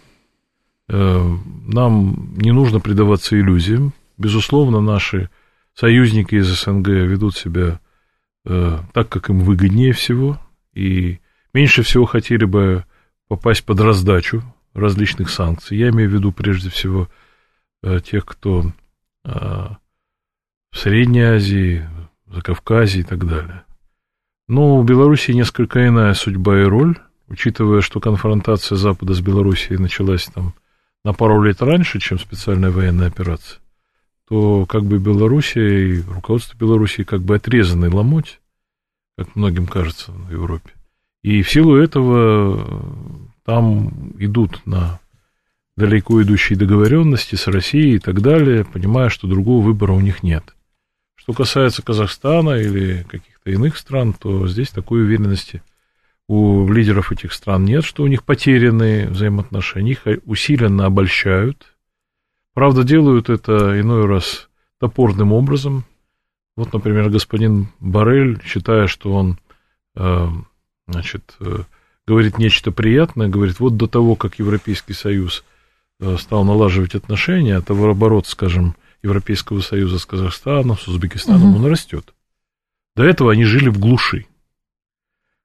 [0.90, 3.94] Э, нам не нужно предаваться иллюзиям.
[4.22, 5.32] Безусловно, наши
[5.74, 7.80] союзники из СНГ ведут себя
[8.46, 10.40] э, так, как им выгоднее всего.
[10.74, 11.20] И
[11.56, 12.86] меньше всего хотели бы
[13.28, 14.44] попасть под раздачу
[14.76, 15.76] различных санкций.
[15.76, 17.10] Я имею в виду прежде всего
[17.82, 18.72] э, тех, кто
[19.26, 21.90] э, в Средней Азии,
[22.28, 23.64] за Кавказе и так далее.
[24.48, 26.96] Но у Белоруссии несколько иная судьба и роль,
[27.28, 30.54] учитывая, что конфронтация Запада с Белоруссией началась там
[31.04, 33.60] на пару лет раньше, чем специальная военная операция,
[34.32, 38.40] то как бы Белоруссия и руководство Белоруссии как бы отрезанный ломоть,
[39.18, 40.72] как многим кажется в Европе.
[41.22, 42.82] И в силу этого э,
[43.44, 45.02] там идут на
[45.76, 50.56] далеко идущие договоренности с Россией и так далее, понимая, что другого выбора у них нет.
[51.16, 55.62] Что касается Казахстана или каких-то иных стран, то здесь такой уверенности
[56.30, 61.76] у лидеров этих стран нет, что у них потерянные взаимоотношения, их усиленно обольщают.
[62.54, 65.86] Правда, делают это иной раз топорным образом.
[66.58, 69.40] Вот, например, господин Барель, считая, что он
[69.96, 70.28] э,
[70.88, 71.60] значит, э,
[72.06, 75.46] говорит нечто приятное, говорит, вот до того, как Европейский Союз
[76.00, 81.60] э, стал налаживать отношения, а товарооборот, скажем, Европейского Союза с Казахстаном, с Узбекистаном, угу.
[81.60, 82.14] он растет.
[82.96, 84.26] До этого они жили в глуши.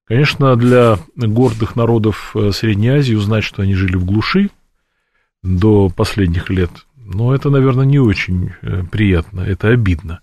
[0.05, 4.51] Конечно, для гордых народов Средней Азии узнать, что они жили в глуши
[5.43, 6.71] до последних лет,
[7.07, 8.53] ну, это, наверное, не очень
[8.91, 10.21] приятно, это обидно.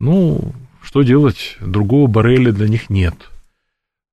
[0.00, 3.14] Ну, что делать, другого барреля для них нет–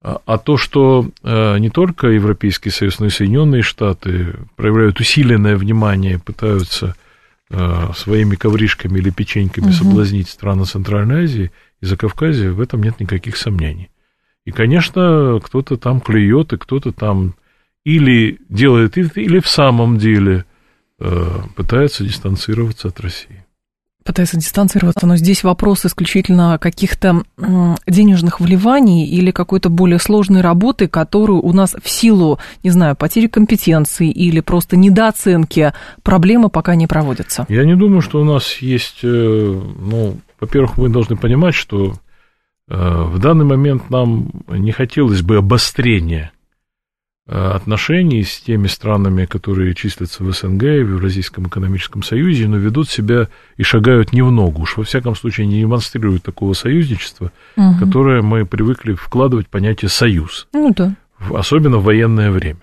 [0.03, 5.55] а, а то, что э, не только Европейский Союз, но и Соединенные Штаты проявляют усиленное
[5.55, 6.95] внимание, пытаются
[7.51, 9.73] э, своими ковришками или печеньками угу.
[9.73, 13.89] соблазнить страны Центральной Азии и Закавказья, в этом нет никаких сомнений.
[14.43, 17.35] И, конечно, кто-то там клюет, и кто-то там
[17.83, 20.43] или делает это, или в самом деле э,
[21.55, 23.43] пытается дистанцироваться от России
[24.03, 27.23] пытается дистанцироваться, но здесь вопрос исключительно каких-то
[27.87, 33.27] денежных вливаний или какой-то более сложной работы, которую у нас в силу, не знаю, потери
[33.27, 37.45] компетенции или просто недооценки проблемы пока не проводятся.
[37.49, 41.93] Я не думаю, что у нас есть, э, ну, во-первых, мы должны понимать, что
[42.67, 46.40] э, в данный момент нам не хотелось бы обострения Э,
[47.27, 53.29] отношений с теми странами, которые числятся в СНГ, в Евразийском экономическом союзе, но ведут себя
[53.57, 54.63] и шагают не в ногу.
[54.63, 57.75] Уж во всяком случае не демонстрируют такого союзничества, угу.
[57.79, 60.95] которое мы привыкли вкладывать в понятие «союз», ну, да.
[61.29, 62.61] особенно в военное время.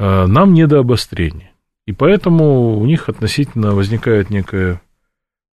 [0.00, 1.50] Э, нам не до обострения.
[1.86, 4.80] И поэтому у них относительно возникает некое,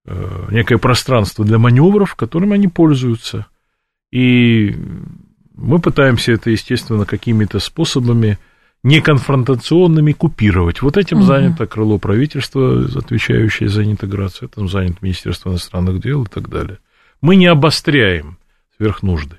[0.06, 3.48] э, некое пространство для маневров, которым они пользуются.
[4.12, 4.76] И
[5.58, 8.38] мы пытаемся это, естественно, какими-то способами
[8.84, 10.82] неконфронтационными купировать.
[10.82, 11.26] Вот этим угу.
[11.26, 16.78] занято крыло правительства, отвечающее за интеграцию, этим занято Министерство иностранных дел и так далее.
[17.20, 18.38] Мы не обостряем
[18.78, 19.38] сверх нужды.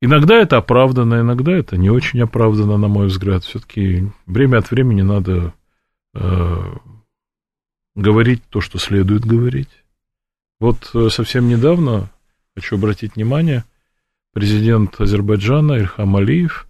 [0.00, 3.44] Иногда это оправдано, иногда это не очень оправдано, на мой взгляд.
[3.44, 5.54] Все-таки время от времени надо
[6.14, 6.74] э,
[7.94, 9.70] говорить то, что следует говорить.
[10.60, 12.10] Вот э, совсем недавно,
[12.54, 13.64] хочу обратить внимание,
[14.34, 16.66] президент Азербайджана Ильхам Алиев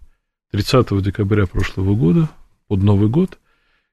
[0.52, 2.28] 30 декабря прошлого года
[2.68, 3.38] под Новый год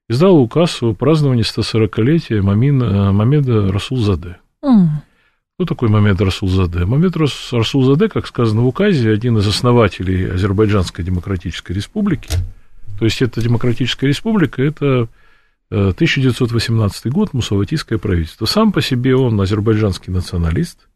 [0.08, 4.38] издал указ о праздновании 140-летия Мамина, Мамеда Расулзаде.
[4.64, 4.88] Mm.
[5.56, 6.86] Кто такой Мамед Расулзаде?
[6.86, 12.30] Мамед Расулзаде, как сказано в указе, один из основателей Азербайджанской Демократической Республики.
[13.00, 15.08] То есть эта Демократическая Республика– это
[15.70, 18.46] 1918 э, год, мусаватийское правительство.
[18.46, 20.88] Сам по себе он азербайджанский националист,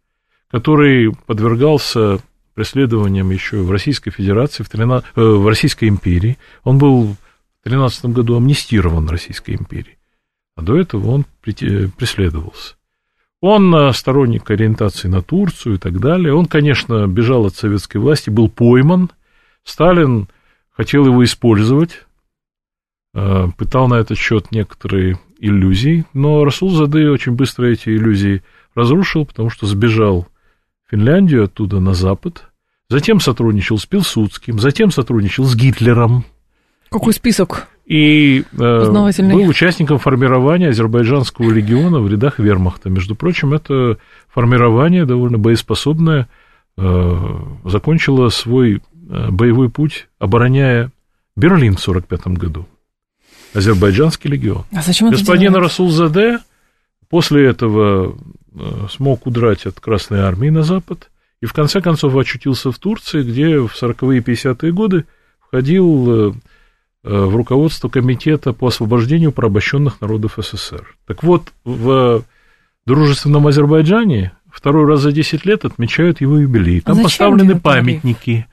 [0.52, 2.20] который подвергался
[2.56, 6.38] преследованиям еще в Российской Федерации, в, 13, э, в Российской империи.
[6.64, 7.18] Он был в
[7.64, 9.98] 13 году амнистирован Российской империей,
[10.56, 12.76] а до этого он преследовался.
[13.42, 16.34] Он э, сторонник ориентации на Турцию и так далее.
[16.34, 19.12] Он, конечно, бежал от советской власти, был пойман.
[19.64, 20.30] Сталин
[20.72, 22.06] хотел его использовать,
[23.14, 28.42] э, пытал на этот счет некоторые иллюзии, но Расул Зады очень быстро эти иллюзии
[28.74, 30.28] разрушил, потому что сбежал
[30.90, 32.46] Финляндию оттуда на запад,
[32.90, 36.26] затем сотрудничал с Пилсудским, затем сотрудничал с Гитлером.
[36.90, 37.68] Какой список?
[37.86, 42.90] И э, был участником формирования азербайджанского легиона в рядах вермахта.
[42.90, 46.28] Между прочим, это формирование довольно боеспособное,
[46.78, 50.92] э, закончило свой э, боевой путь, обороняя
[51.36, 52.68] Берлин в 1945 году.
[53.54, 54.66] Азербайджанский легион.
[54.72, 56.40] А зачем Господин Расулзаде
[57.10, 58.16] после этого
[58.54, 61.10] э, смог удрать от Красной Армии на запад
[61.42, 65.06] и в конце концов очутился в Турции, где в 40-е и 50-е годы
[65.40, 66.34] входил э,
[67.08, 70.96] Э, в руководство Комитета по освобождению порабощенных народов СССР.
[71.06, 72.24] Так вот, в
[72.88, 76.82] дружественном Азербайджане второй раз за 10 лет отмечают его юбилей.
[76.82, 78.48] Там а поставлены памятники,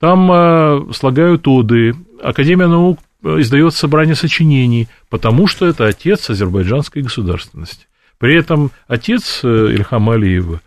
[0.00, 7.86] там слагают оды, Академия наук издает собрание сочинений, потому что это отец азербайджанской государственности.
[8.22, 10.60] При этом отец Ильхама Алиева,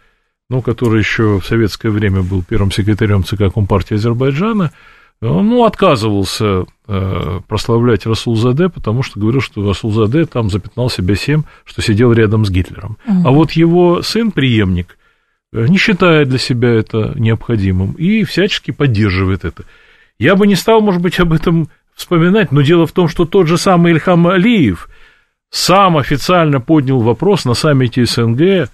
[0.49, 4.73] ну, который еще в советское время был первым секретарем ЦК Компартии Азербайджана,
[5.21, 11.81] ну, отказывался э, прославлять Расулзаде, потому что говорил, что Расулзаде там запятнал себя всем, что
[11.81, 12.97] сидел рядом с Гитлером.
[13.07, 13.21] Угу.
[13.25, 14.97] А вот его сын, преемник,
[15.53, 19.63] э, не считает для себя это необходимым и всячески поддерживает это.
[20.19, 23.47] Я бы не стал, может быть, об этом вспоминать, но дело в том, что тот
[23.47, 24.89] же самый Ильхам Алиев
[25.55, 28.65] сам официально поднял вопрос на саммите СНГ, э,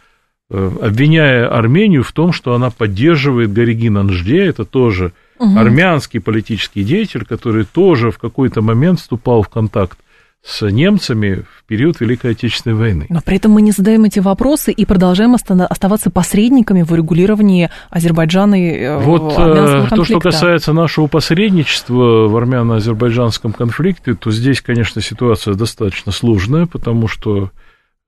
[0.49, 5.59] обвиняя Армению в том, что она поддерживает Горигин Анжде, это тоже угу.
[5.59, 9.99] армянский политический деятель, который тоже в какой-то момент вступал в контакт
[10.43, 13.05] с немцами в период Великой Отечественной войны.
[13.09, 18.55] Но при этом мы не задаем эти вопросы и продолжаем оставаться посредниками в урегулировании Азербайджана
[18.55, 24.99] и э, Вот э, то, что касается нашего посредничества в армяно-азербайджанском конфликте, то здесь, конечно,
[25.01, 27.51] ситуация достаточно сложная, потому что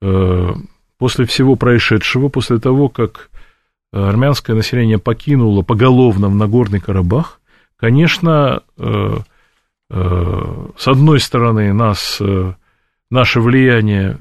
[0.02, 0.54] э,
[0.98, 3.30] после всего происшедшего, после того, как
[3.92, 7.40] армянское население покинуло поголовно в Нагорный Карабах,
[7.78, 8.64] конечно,
[9.90, 12.54] с одной стороны, нас, э,
[13.10, 14.18] наше влияние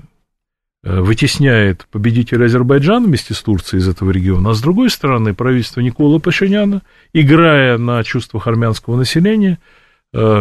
[0.82, 6.18] вытесняет победителя Азербайджана вместе с Турцией из этого региона, а с другой стороны, правительство Никола
[6.18, 9.60] Пашиняна, играя на чувствах армянского населения,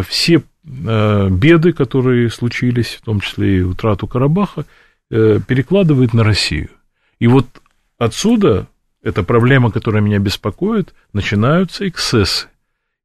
[0.07, 4.65] все беды, которые случились, в том числе и утрату Карабаха,
[5.09, 6.69] перекладывает на Россию.
[7.19, 7.45] И вот
[7.99, 8.67] отсюда
[9.03, 12.47] это проблема, которая меня беспокоит, начинаются эксцессы.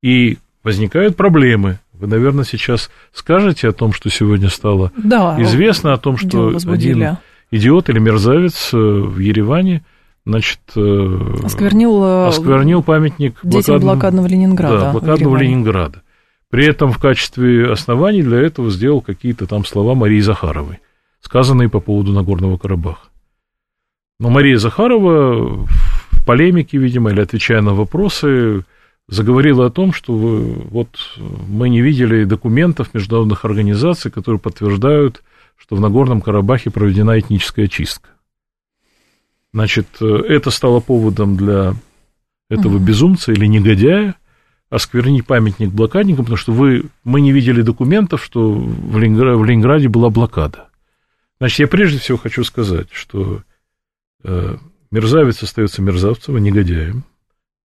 [0.03, 1.81] И возникают проблемы.
[1.99, 7.17] Вы, наверное, сейчас скажете о том, что сегодня стало да, известно, о том, что один
[7.51, 9.85] идиот или мерзавец э, в Ереване
[10.27, 14.81] значит, э, осквернил, э, осквернил памятник детям блокадного, блокадного Ленинграда.
[14.81, 16.03] Да, блокадного Ленинграда.
[16.51, 20.81] При этом в качестве оснований для этого сделал какие-то там слова Марии Захаровой,
[21.21, 23.09] сказанные по поводу Нагорного Карабаха.
[24.19, 28.65] Но Мария Захарова в полемике, видимо, или отвечая на вопросы,
[29.09, 35.23] заговорила о том, что вы, вот мы не видели документов международных организаций, которые подтверждают,
[35.57, 38.11] что в Нагорном Карабахе проведена этническая чистка.
[39.53, 41.75] Значит, это стало поводом для
[42.51, 44.17] этого безумца или негодяя
[44.69, 49.89] осквернить памятник блокадникам, потому что вы, мы не видели документов, что в Ленинграде, в Ленинграде
[49.89, 50.69] была блокада.
[51.39, 53.43] Значит, я прежде всего хочу сказать, что
[54.29, 54.57] Э,
[54.91, 57.05] мерзавец остается мерзавцем, а негодяем.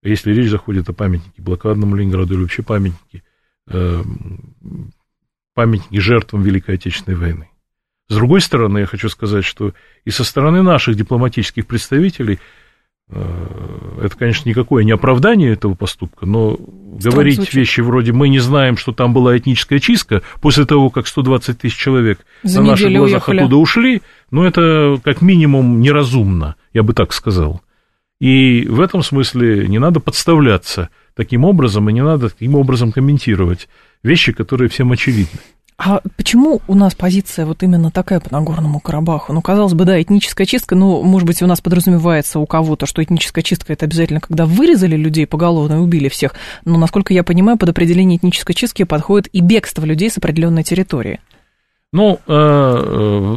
[0.02, 3.22] Если речь заходит о памятнике блокадному Ленинграду или вообще памятнике,
[3.68, 4.02] э,
[5.54, 7.48] памятнике жертвам Великой Отечественной войны.
[8.08, 9.72] С другой стороны, я хочу сказать, что
[10.04, 12.40] и со стороны наших дипломатических представителей
[13.12, 17.60] Э, это, конечно, никакое не оправдание этого поступка, но говорить случае.
[17.60, 21.76] вещи вроде «мы не знаем, что там была этническая чистка» после того, как 120 тысяч
[21.76, 23.40] человек За на наших глазах уехали.
[23.40, 27.62] оттуда ушли, ну, это как минимум неразумно, я бы так сказал.
[28.20, 33.68] И в этом смысле не надо подставляться таким образом, и не надо таким образом комментировать
[34.02, 35.40] вещи, которые всем очевидны.
[35.82, 39.32] А почему у нас позиция вот именно такая по Нагорному Карабаху?
[39.32, 43.02] Ну, казалось бы, да, этническая чистка, ну, может быть, у нас подразумевается у кого-то, что
[43.02, 46.34] этническая чистка это обязательно, когда вырезали людей поголовно и убили всех.
[46.66, 51.20] Но, насколько я понимаю, под определение этнической чистки подходит и бегство людей с определенной территории.
[51.94, 53.36] Ну, э, э,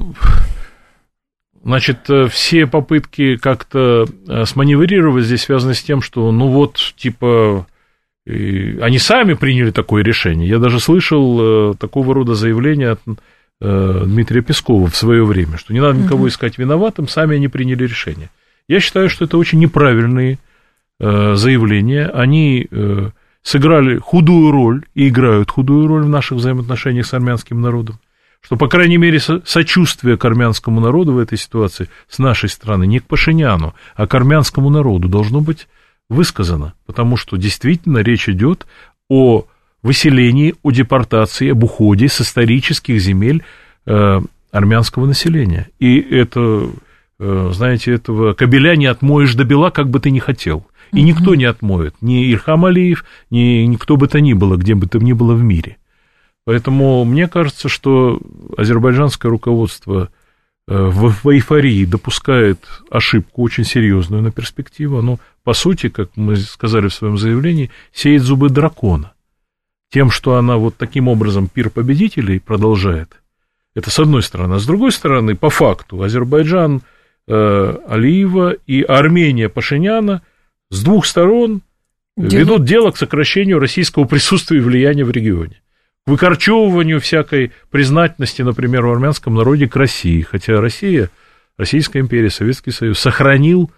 [1.63, 4.05] значит, все попытки как-то
[4.45, 7.65] сманеврировать здесь связаны с тем, что, ну вот, типа,
[8.25, 10.47] они сами приняли такое решение.
[10.47, 13.01] Я даже слышал э, такого рода заявление от
[13.59, 17.83] э, Дмитрия Пескова в свое время, что не надо никого искать виноватым, сами они приняли
[17.83, 18.29] решение.
[18.69, 20.39] Я считаю, что это очень неправильные
[21.01, 22.07] э, заявления.
[22.07, 23.09] Они э,
[23.41, 27.99] сыграли худую роль и играют худую роль в наших взаимоотношениях с армянским народом.
[28.43, 32.99] Что, по крайней мере, сочувствие к армянскому народу в этой ситуации с нашей стороны не
[32.99, 35.67] к Пашиняну, а к армянскому народу должно быть
[36.09, 38.67] высказано, потому что действительно речь идет
[39.09, 39.45] о
[39.81, 43.43] выселении, о депортации, об уходе с исторических земель
[43.85, 44.21] э,
[44.51, 45.69] армянского населения.
[45.79, 46.69] И это,
[47.19, 50.67] э, знаете, этого кабеля не отмоешь до бела, как бы ты ни хотел.
[50.91, 51.07] И угу.
[51.07, 54.99] никто не отмоет, ни Ильхам Алиев, ни никто бы то ни было, где бы то
[54.99, 55.77] ни было в мире.
[56.45, 58.19] Поэтому мне кажется, что
[58.57, 60.09] азербайджанское руководство
[60.67, 64.99] э, в, в эйфории допускает ошибку очень серьезную на перспективу.
[64.99, 69.13] Оно по сути, как мы сказали в своем заявлении, сеет зубы дракона.
[69.91, 73.21] Тем, что она вот таким образом пир победителей продолжает.
[73.75, 74.55] Это с одной стороны.
[74.55, 76.81] А с другой стороны, по факту, Азербайджан
[77.27, 80.21] э, Алиева и Армения Пашиняна
[80.69, 81.61] с двух сторон
[82.17, 82.39] Дело...
[82.39, 85.62] ведут дело к сокращению российского присутствия и влияния в регионе.
[86.05, 90.21] Выкорчевыванию всякой признательности, например, в армянском народе к России.
[90.21, 91.09] Хотя Россия,
[91.57, 93.71] Российская империя, Советский Союз сохранил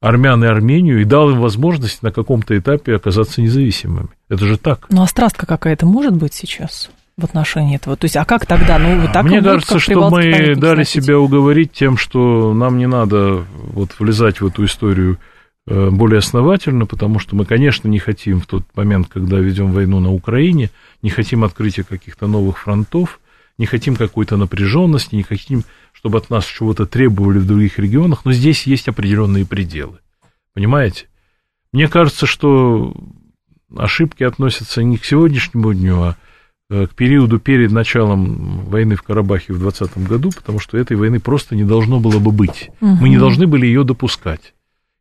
[0.00, 4.08] армян и Армению и дал им возможность на каком-то этапе оказаться независимыми.
[4.28, 4.86] Это же так.
[4.90, 6.90] Ну, а страстка какая-то может быть сейчас?
[7.16, 7.96] в отношении этого?
[7.96, 8.78] То есть, а как тогда?
[8.78, 13.44] Ну, вот так Мне кажется, что мы дали себя уговорить тем, что нам не надо
[13.52, 15.18] вот влезать в эту историю
[15.66, 20.10] более основательно, потому что мы, конечно, не хотим в тот момент, когда ведем войну на
[20.10, 20.70] Украине,
[21.02, 23.20] не хотим открытия каких-то новых фронтов,
[23.58, 25.64] не хотим какой-то напряженности, не хотим
[26.00, 29.98] чтобы от нас чего-то требовали в других регионах, но здесь есть определенные пределы.
[30.54, 31.08] Понимаете?
[31.72, 32.94] Мне кажется, что
[33.76, 36.16] ошибки относятся не к сегодняшнему дню, а
[36.70, 41.20] э, к периоду перед началом войны в Карабахе в 2020 году, потому что этой войны
[41.20, 42.70] просто не должно было бы быть.
[42.80, 42.96] Угу.
[43.02, 44.54] Мы не должны были ее допускать.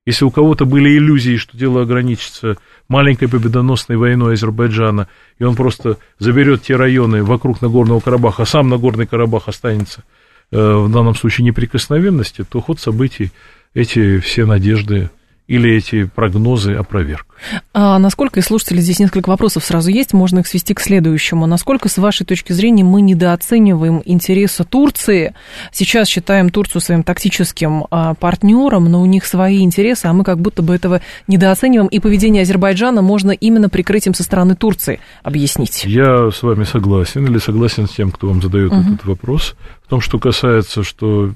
[0.09, 2.57] Если у кого-то были иллюзии, что дело ограничится
[2.87, 5.07] маленькой победоносной войной Азербайджана,
[5.37, 10.03] и он просто заберет те районы вокруг Нагорного Карабаха, а сам Нагорный Карабах останется
[10.51, 13.31] Э, в данном случае неприкосновенности, то ход событий
[13.75, 15.11] эти все надежды
[15.49, 17.25] или эти прогнозы опроверг.
[17.73, 21.47] А насколько, и слушатели, здесь несколько вопросов сразу есть, можно их свести к следующему.
[21.47, 25.33] Насколько, с вашей точки зрения, мы недооцениваем интересы Турции?
[25.71, 30.39] Сейчас считаем Турцию своим тактическим а, партнером, но у них свои интересы, а мы как
[30.39, 35.83] будто бы этого недооцениваем, и поведение Азербайджана можно именно прикрытием со стороны Турции объяснить.
[35.83, 38.81] Я с вами согласен, или согласен с тем, кто вам задает угу.
[38.81, 39.55] этот вопрос.
[39.83, 41.31] В том, что касается, что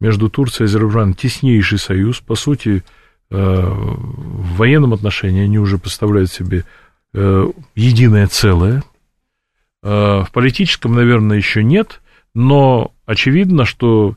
[0.00, 2.82] между Турцией и Азербайджаном теснейший союз, по сути,
[3.32, 6.64] в военном отношении они уже представляют себе
[7.14, 8.82] э, единое целое.
[9.82, 12.00] Э, в политическом, наверное, еще нет,
[12.34, 14.16] но очевидно, что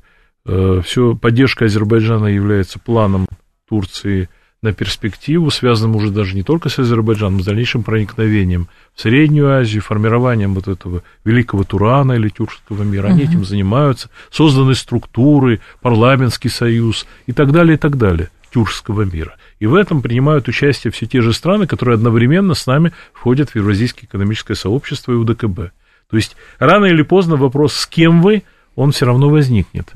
[0.83, 3.25] все поддержка Азербайджана является планом
[3.67, 4.29] Турции
[4.65, 9.81] на перспективу, связанным уже даже не только с Азербайджаном, с дальнейшим проникновением в Среднюю Азию,
[9.81, 13.07] формированием вот этого великого Турана или тюркского мира.
[13.07, 13.29] Они uh-huh.
[13.29, 19.35] этим занимаются, созданы структуры, парламентский союз и так далее, и так далее тюркского мира.
[19.59, 23.55] И в этом принимают участие все те же страны, которые одновременно с нами входят в
[23.57, 25.73] Евразийское экономическое сообщество и УДКБ.
[26.09, 28.43] То есть рано или поздно вопрос, с кем вы,
[28.75, 29.91] он все равно возникнет.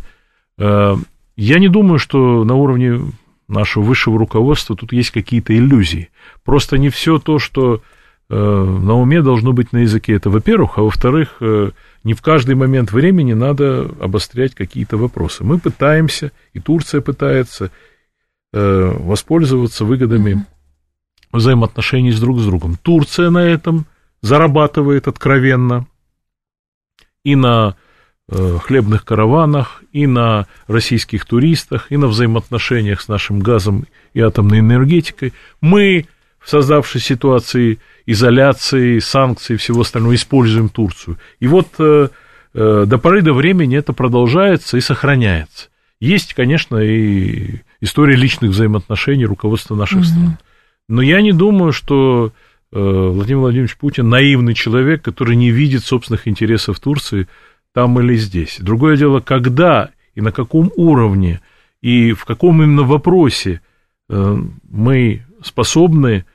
[0.58, 0.98] Э,
[1.38, 3.00] я не думаю, что на уровне
[3.48, 6.10] нашего высшего руководства тут есть какие-то иллюзии.
[6.44, 7.82] Просто не все то, что
[8.30, 10.16] э, на уме должно быть на языке.
[10.16, 11.72] Это, во-первых, а во-вторых, э,
[12.04, 15.46] не в каждый момент времени надо обострять какие-то вопросы.
[15.46, 17.72] Мы пытаемся, и Турция пытается,
[18.52, 20.46] воспользоваться выгодами
[21.32, 22.78] взаимоотношений с друг с другом.
[22.82, 23.86] Турция на этом
[24.22, 25.88] зарабатывает откровенно
[27.24, 27.76] и на
[28.28, 34.60] э, хлебных караванах, и на российских туристах, и на взаимоотношениях с нашим газом и атомной
[34.60, 35.34] энергетикой.
[35.62, 36.08] Мы
[36.40, 41.18] в создавшей ситуации изоляции, санкций и всего остального используем Турцию.
[41.40, 42.10] И вот э,
[42.54, 45.68] до поры до времени это продолжается и сохраняется.
[46.00, 50.06] Есть, конечно, и история личных взаимоотношений руководства наших угу.
[50.06, 50.38] стран.
[50.88, 52.32] Но я не думаю, что
[52.72, 57.28] Владимир Владимирович Путин наивный человек, который не видит собственных интересов Турции
[57.74, 58.58] там или здесь.
[58.60, 61.42] Другое дело, когда и на каком уровне
[61.82, 63.62] и в каком именно вопросе
[64.08, 66.26] мы способны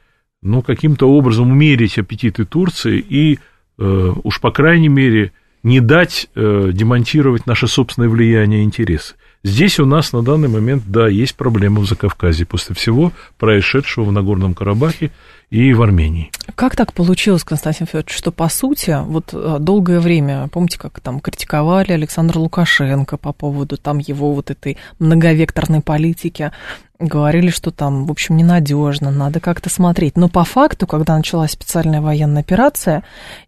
[0.43, 3.39] ну, каким-то образом умерить аппетиты Турции и
[3.77, 5.33] уж по крайней мере
[5.63, 9.17] не дать демонтировать наше собственное влияние и интересы.
[9.45, 12.47] Здесь у нас на данный момент, да, есть проблемы в Закавказье.
[12.47, 15.13] После всего происшедшего в Нагорном Карабахе
[15.55, 16.33] и в Армении.
[16.57, 21.21] Как так получилось, Константин Федорович, что, по сути, вот э, долгое время, помните, как там
[21.21, 26.51] критиковали Александра Лукашенко по поводу там его вот этой многовекторной политики,
[26.99, 30.17] говорили, что там, в общем, ненадежно, надо как-то смотреть.
[30.17, 33.05] Но по факту, когда началась специальная военная операция,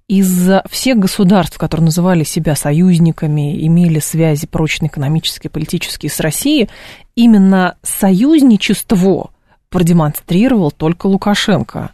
[0.07, 6.69] из всех государств, которые называли себя союзниками, имели связи прочные экономические, политические с Россией,
[7.17, 9.31] именно союзничество
[9.71, 11.91] продемонстрировал только Лукашенко.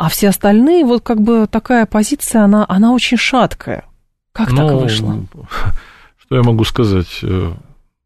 [0.00, 3.84] А все остальные, вот как бы такая позиция, она, она очень шаткая.
[4.32, 5.26] Как ну, так вышло?
[6.16, 7.18] Что я могу сказать?
[7.22, 7.52] Э,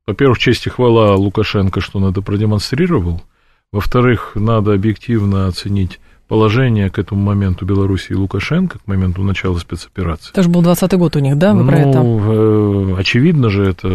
[0.04, 3.22] во-первых, честь и хвала Лукашенко, что он это продемонстрировал.
[3.70, 10.32] Во-вторых, надо объективно оценить положение к этому моменту Беларуси и Лукашенко, к моменту начала спецоперации.
[10.32, 11.54] Это же был 20-й год у них, да?
[11.54, 11.98] Вы ну, про это?
[12.02, 13.88] Э, очевидно же, это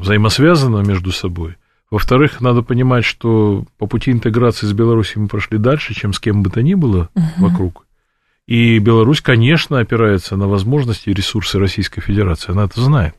[0.00, 1.54] взаимосвязано между собой.
[1.94, 6.42] Во-вторых, надо понимать, что по пути интеграции с Беларусью мы прошли дальше, чем с кем
[6.42, 7.24] бы то ни было угу.
[7.38, 7.86] вокруг.
[8.48, 13.14] И Беларусь, конечно, опирается на возможности и ресурсы Российской Федерации, она это знает.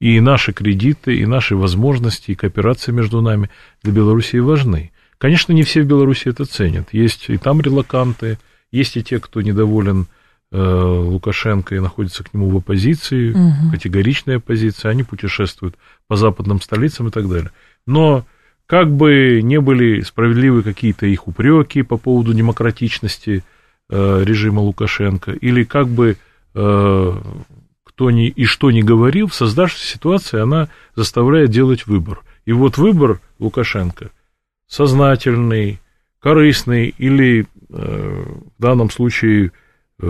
[0.00, 3.48] И наши кредиты, и наши возможности, и кооперация между нами
[3.82, 4.92] для Белоруссии важны.
[5.16, 6.92] Конечно, не все в Беларуси это ценят.
[6.92, 8.38] Есть и там релаканты,
[8.70, 10.08] есть и те, кто недоволен
[10.52, 13.70] э, Лукашенко и находится к нему в оппозиции, угу.
[13.72, 15.76] категоричная оппозиция, они путешествуют
[16.06, 17.50] по западным столицам и так далее.
[17.86, 18.24] Но
[18.66, 23.44] как бы не были справедливы какие-то их упреки по поводу демократичности
[23.90, 26.16] э, режима Лукашенко, или как бы
[26.54, 27.12] э,
[27.84, 32.22] кто ни и что ни говорил, в создавшейся ситуации она заставляет делать выбор.
[32.46, 34.10] И вот выбор Лукашенко
[34.66, 35.80] сознательный,
[36.20, 38.24] корыстный или э,
[38.58, 39.52] в данном случае
[40.00, 40.06] э,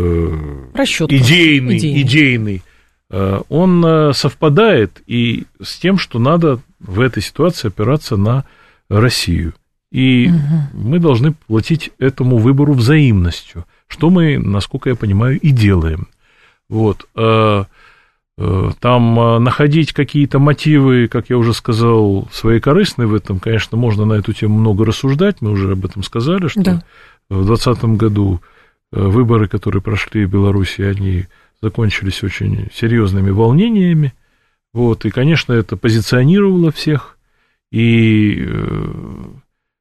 [1.08, 2.62] идейный, идейный, идейный
[3.10, 8.44] он совпадает и с тем, что надо в этой ситуации опираться на
[8.88, 9.54] Россию.
[9.90, 10.86] И угу.
[10.86, 16.08] мы должны платить этому выбору взаимностью, что мы, насколько я понимаю, и делаем.
[16.68, 17.06] Вот.
[17.14, 17.64] Э,
[18.36, 23.76] э, там э, находить какие-то мотивы, как я уже сказал, свои корыстные в этом, конечно,
[23.78, 26.84] можно на эту тему много рассуждать, мы уже об этом сказали, что да.
[27.28, 28.40] в 2020 году
[28.90, 31.26] выборы, которые прошли в Беларуси, они
[31.62, 34.12] закончились очень серьезными волнениями,
[34.74, 37.16] вот, и, конечно, это позиционировало всех,
[37.72, 38.46] и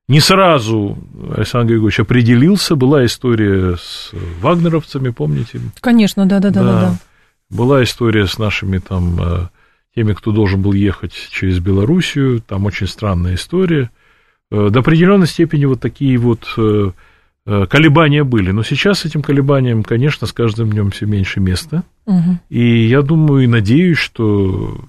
[0.08, 0.98] не сразу
[1.36, 2.76] Александр Григорьевич определился.
[2.76, 5.60] Была история с вагнеровцами, помните?
[5.82, 6.64] Конечно, да-да-да.
[6.64, 6.98] да.
[7.50, 9.48] Была история с нашими там э,
[9.96, 12.42] теми, кто должен был ехать через Белоруссию.
[12.42, 13.92] Там очень странная история.
[14.52, 16.92] Э, до определенной степени вот такие вот э,
[17.46, 18.52] колебания были.
[18.52, 21.84] Но сейчас этим колебаниям, конечно, с каждым днем все меньше места.
[22.06, 22.40] Угу.
[22.50, 24.80] И я думаю и надеюсь, что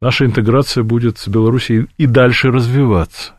[0.00, 3.34] наша интеграция будет с Белоруссией и дальше развиваться.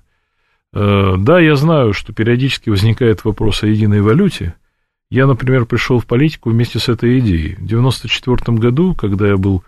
[0.73, 4.55] Э, да, я знаю, что периодически возникает вопрос о единой валюте.
[5.11, 7.55] Я, например, пришел в политику вместе с этой идеей.
[7.55, 9.63] В 1994 году, когда я был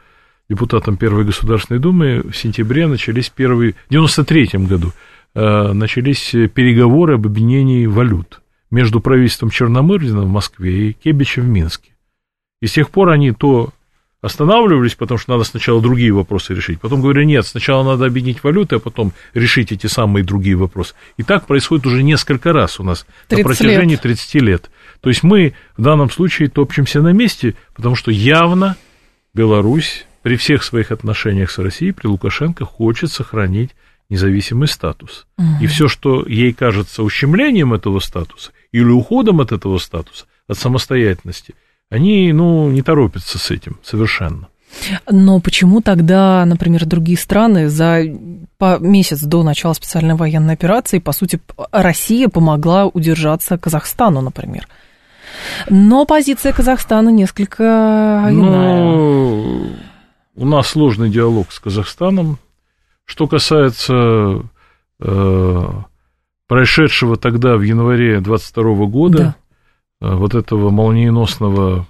[0.50, 3.74] депутатом Первой Государственной Думы, в сентябре начались первые...
[3.74, 4.92] В 1993 году
[5.36, 11.91] э, начались переговоры об объединении валют между правительством Черномырдина в Москве и Кебича в Минске.
[12.61, 13.72] И с тех пор они то
[14.26, 16.82] останавливались, потому что надо сначала другие вопросы решить.
[16.82, 20.95] Потом говорили, нет, сначала надо объединить валюты, а потом решить эти самые другие вопросы.
[21.18, 24.01] И так происходит уже несколько раз у нас на протяжении лет.
[24.01, 24.72] 30 лет.
[25.01, 28.78] То есть мы в данном случае топчемся на месте, потому что явно
[29.36, 33.76] Беларусь при всех своих отношениях с Россией, при Лукашенко, хочет сохранить
[34.10, 35.26] независимый статус.
[35.38, 35.47] Угу.
[35.62, 41.56] И все, что ей кажется ущемлением этого статуса или уходом от этого статуса, от самостоятельности–
[41.89, 44.47] они, ну, не торопятся с этим совершенно.
[45.10, 48.03] Но почему тогда, например, другие страны за
[48.58, 51.39] по месяц до начала специальной военной операции, по сути,
[51.72, 54.68] Россия помогла удержаться Казахстану, например?
[55.70, 57.64] Но позиция Казахстана несколько
[58.30, 58.84] иная.
[58.84, 59.76] Ну,
[60.36, 62.38] у нас сложный диалог с Казахстаном.
[63.06, 64.41] Что касается
[64.99, 65.70] э,
[66.47, 69.36] происшедшего тогда в январе 22 года, да.
[70.01, 71.88] Э, вот этого молниеносного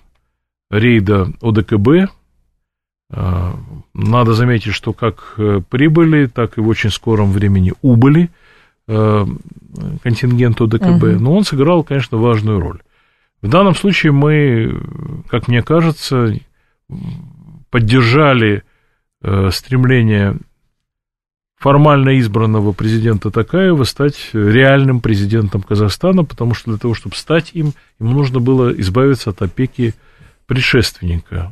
[0.70, 2.10] рейда ОДКБ.
[3.12, 3.54] Э,
[3.94, 8.30] надо заметить, что как э, прибыли, так и в очень скором времени убыли
[10.04, 11.20] контингент ОДКБ, угу.
[11.20, 12.84] но он сыграл, конечно, важную роль.
[13.42, 14.80] В данном случае мы,
[15.28, 16.40] как мне кажется,
[17.72, 18.64] поддержали
[19.22, 20.38] э, стремление
[21.58, 27.74] формально избранного президента Такаева стать реальным президентом Казахстана, потому что для того, чтобы стать им,
[28.00, 29.94] ему нужно было избавиться от опеки
[30.46, 31.52] предшественника,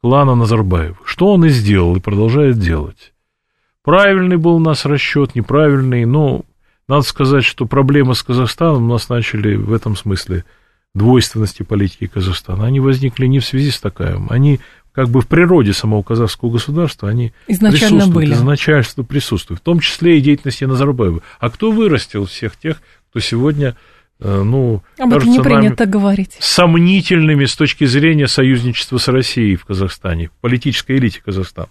[0.00, 0.96] клана Назарбаева.
[1.04, 3.12] Что он и сделал, и продолжает делать.
[3.82, 6.44] Правильный был у нас расчет, неправильный, но
[6.88, 10.44] надо сказать, что проблемы с Казахстаном у нас начали в этом смысле
[10.94, 12.66] двойственности политики Казахстана.
[12.66, 14.60] Они возникли не в связи с Такаевым, они
[14.92, 18.32] как бы в природе самого казахского государства, они Изначально присутствуют, были.
[18.34, 21.22] изначально присутствуют, в том числе и деятельности Назарбаева.
[21.38, 23.76] А кто вырастил всех тех, кто сегодня,
[24.18, 26.36] э, ну, Об этом не принято говорить.
[26.40, 31.68] сомнительными с точки зрения союзничества с Россией в Казахстане, в политической элите Казахстана.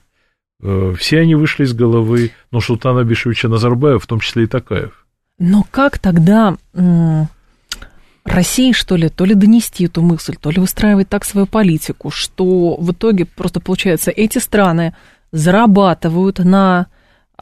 [0.62, 5.06] Э, все они вышли из головы Нурсултана Бишевича Назарбаева, в том числе и Такаев.
[5.38, 6.58] Но как тогда
[8.34, 12.76] России, что ли, то ли донести эту мысль, то ли выстраивать так свою политику, что
[12.78, 14.96] в итоге просто получается эти страны
[15.32, 16.88] зарабатывают на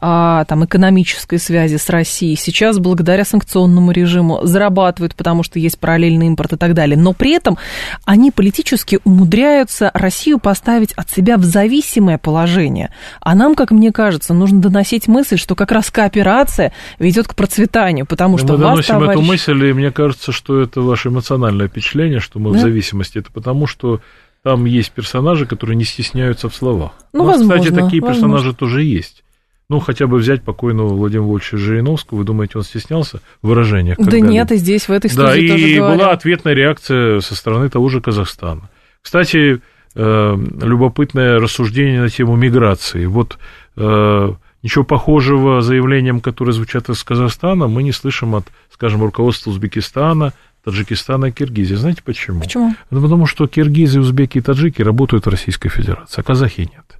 [0.00, 6.26] а, там, экономической связи с Россией, сейчас благодаря санкционному режиму зарабатывают, потому что есть параллельный
[6.28, 6.96] импорт и так далее.
[6.96, 7.58] Но при этом
[8.04, 12.90] они политически умудряются Россию поставить от себя в зависимое положение.
[13.20, 18.06] А нам, как мне кажется, нужно доносить мысль, что как раз кооперация ведет к процветанию,
[18.06, 19.18] потому мы что мы вас, доносим товарищ...
[19.18, 22.58] эту мысль, и мне кажется, что это ваше эмоциональное впечатление, что мы Да.
[22.58, 23.18] в зависимости.
[23.18, 24.00] Это потому, что
[24.44, 26.92] там есть персонажи, которые не стесняются в словах.
[27.12, 28.08] Ну, У нас, кстати, возможно, такие возможно.
[28.28, 29.24] персонажи тоже есть.
[29.70, 32.18] Ну, хотя бы взять покойного Владимира Вольфовича Жириновского.
[32.18, 33.98] Вы думаете, он стеснялся в выражениях?
[33.98, 35.98] Да нет, и здесь, в этой Да, студии тоже и говорят.
[35.98, 38.70] была ответная реакция со стороны того же Казахстана.
[39.02, 39.60] Кстати,
[39.94, 43.04] э, любопытное рассуждение на тему миграции.
[43.04, 43.38] Вот
[43.76, 50.32] э, ничего похожего заявлениям, которые звучат из Казахстана, мы не слышим от, скажем, руководства Узбекистана,
[50.64, 51.74] Таджикистана и Киргизии.
[51.74, 52.40] Знаете почему?
[52.40, 52.74] Почему?
[52.90, 56.97] Ну, потому что киргизы, узбеки и таджики работают в Российской Федерации, а казахи нет.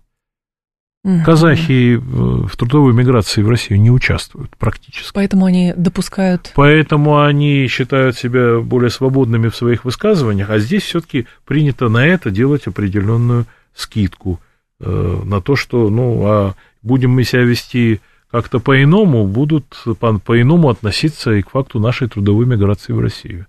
[1.24, 5.12] Казахи э, в трудовой миграции в Россию не участвуют практически.
[5.14, 6.52] Поэтому они допускают...
[6.54, 12.30] Поэтому они считают себя более свободными в своих высказываниях, а здесь все-таки принято на это
[12.30, 14.40] делать определенную скидку
[14.80, 18.00] э, на то, что, ну, а будем мы себя вести
[18.30, 23.46] как-то по-иному, будут по- по-иному относиться и к факту нашей трудовой миграции в Россию.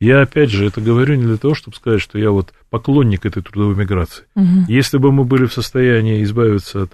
[0.00, 3.42] Я, опять же, это говорю не для того, чтобы сказать, что я вот поклонник этой
[3.42, 4.24] трудовой миграции.
[4.36, 4.66] Мгм.
[4.68, 6.92] Если бы мы были в состоянии избавиться от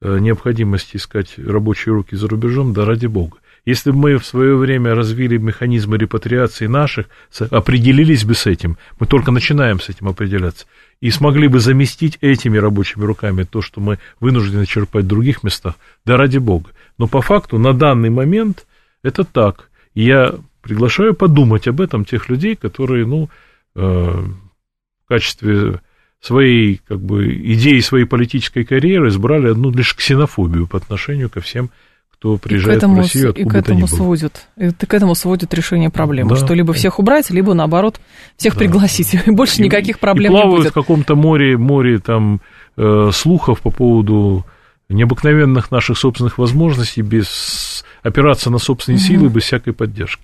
[0.00, 3.38] э, необходимости искать рабочие руки за рубежом, да ради бога.
[3.66, 7.06] Если бы мы в свое время развили механизмы репатриации наших,
[7.50, 10.66] определились бы с этим, мы только начинаем с этим определяться,
[11.00, 15.74] и смогли бы заместить этими рабочими руками то, что мы вынуждены черпать в других местах,
[16.04, 16.70] да ради бога.
[16.96, 18.66] Но по факту на данный момент
[19.02, 19.68] это так.
[19.94, 20.36] Я
[20.66, 23.28] приглашаю подумать об этом тех людей, которые, ну,
[23.74, 25.80] э, в качестве
[26.20, 31.70] своей как бы, идеи своей политической карьеры избрали одну лишь ксенофобию по отношению ко всем,
[32.10, 33.86] кто И к приезжает этому, в Россию, откуда и к этому было.
[33.86, 34.46] сводят.
[34.56, 36.30] Это к этому сводят решение проблемы.
[36.30, 36.36] Да.
[36.36, 38.00] Что либо всех убрать, либо наоборот
[38.36, 38.58] всех Да.
[38.60, 39.14] пригласить.
[39.14, 40.70] И больше И- никаких и проблем не плавают будет.
[40.70, 42.40] в каком-то море, море там
[42.76, 44.44] э, слухов по поводу
[44.88, 50.22] необыкновенных наших собственных возможностей без опираться на собственные силы, без всякой поддержки.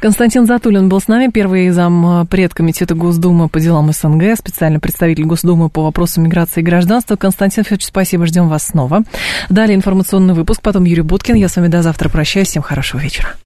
[0.00, 5.24] Константин Затулин был с нами, первый зам э, предкомитета Госдумы по делам СНГ, специальный представитель
[5.24, 7.16] Госдумы по вопросам миграции и гражданства.
[7.16, 9.02] Константин Федорович, спасибо, ждем вас снова.
[9.48, 11.34] Далее информационный выпуск, потом Юрий Буткин.
[11.34, 12.48] Я с вами до завтра прощаюсь.
[12.48, 13.36] Всем хорошего вечера.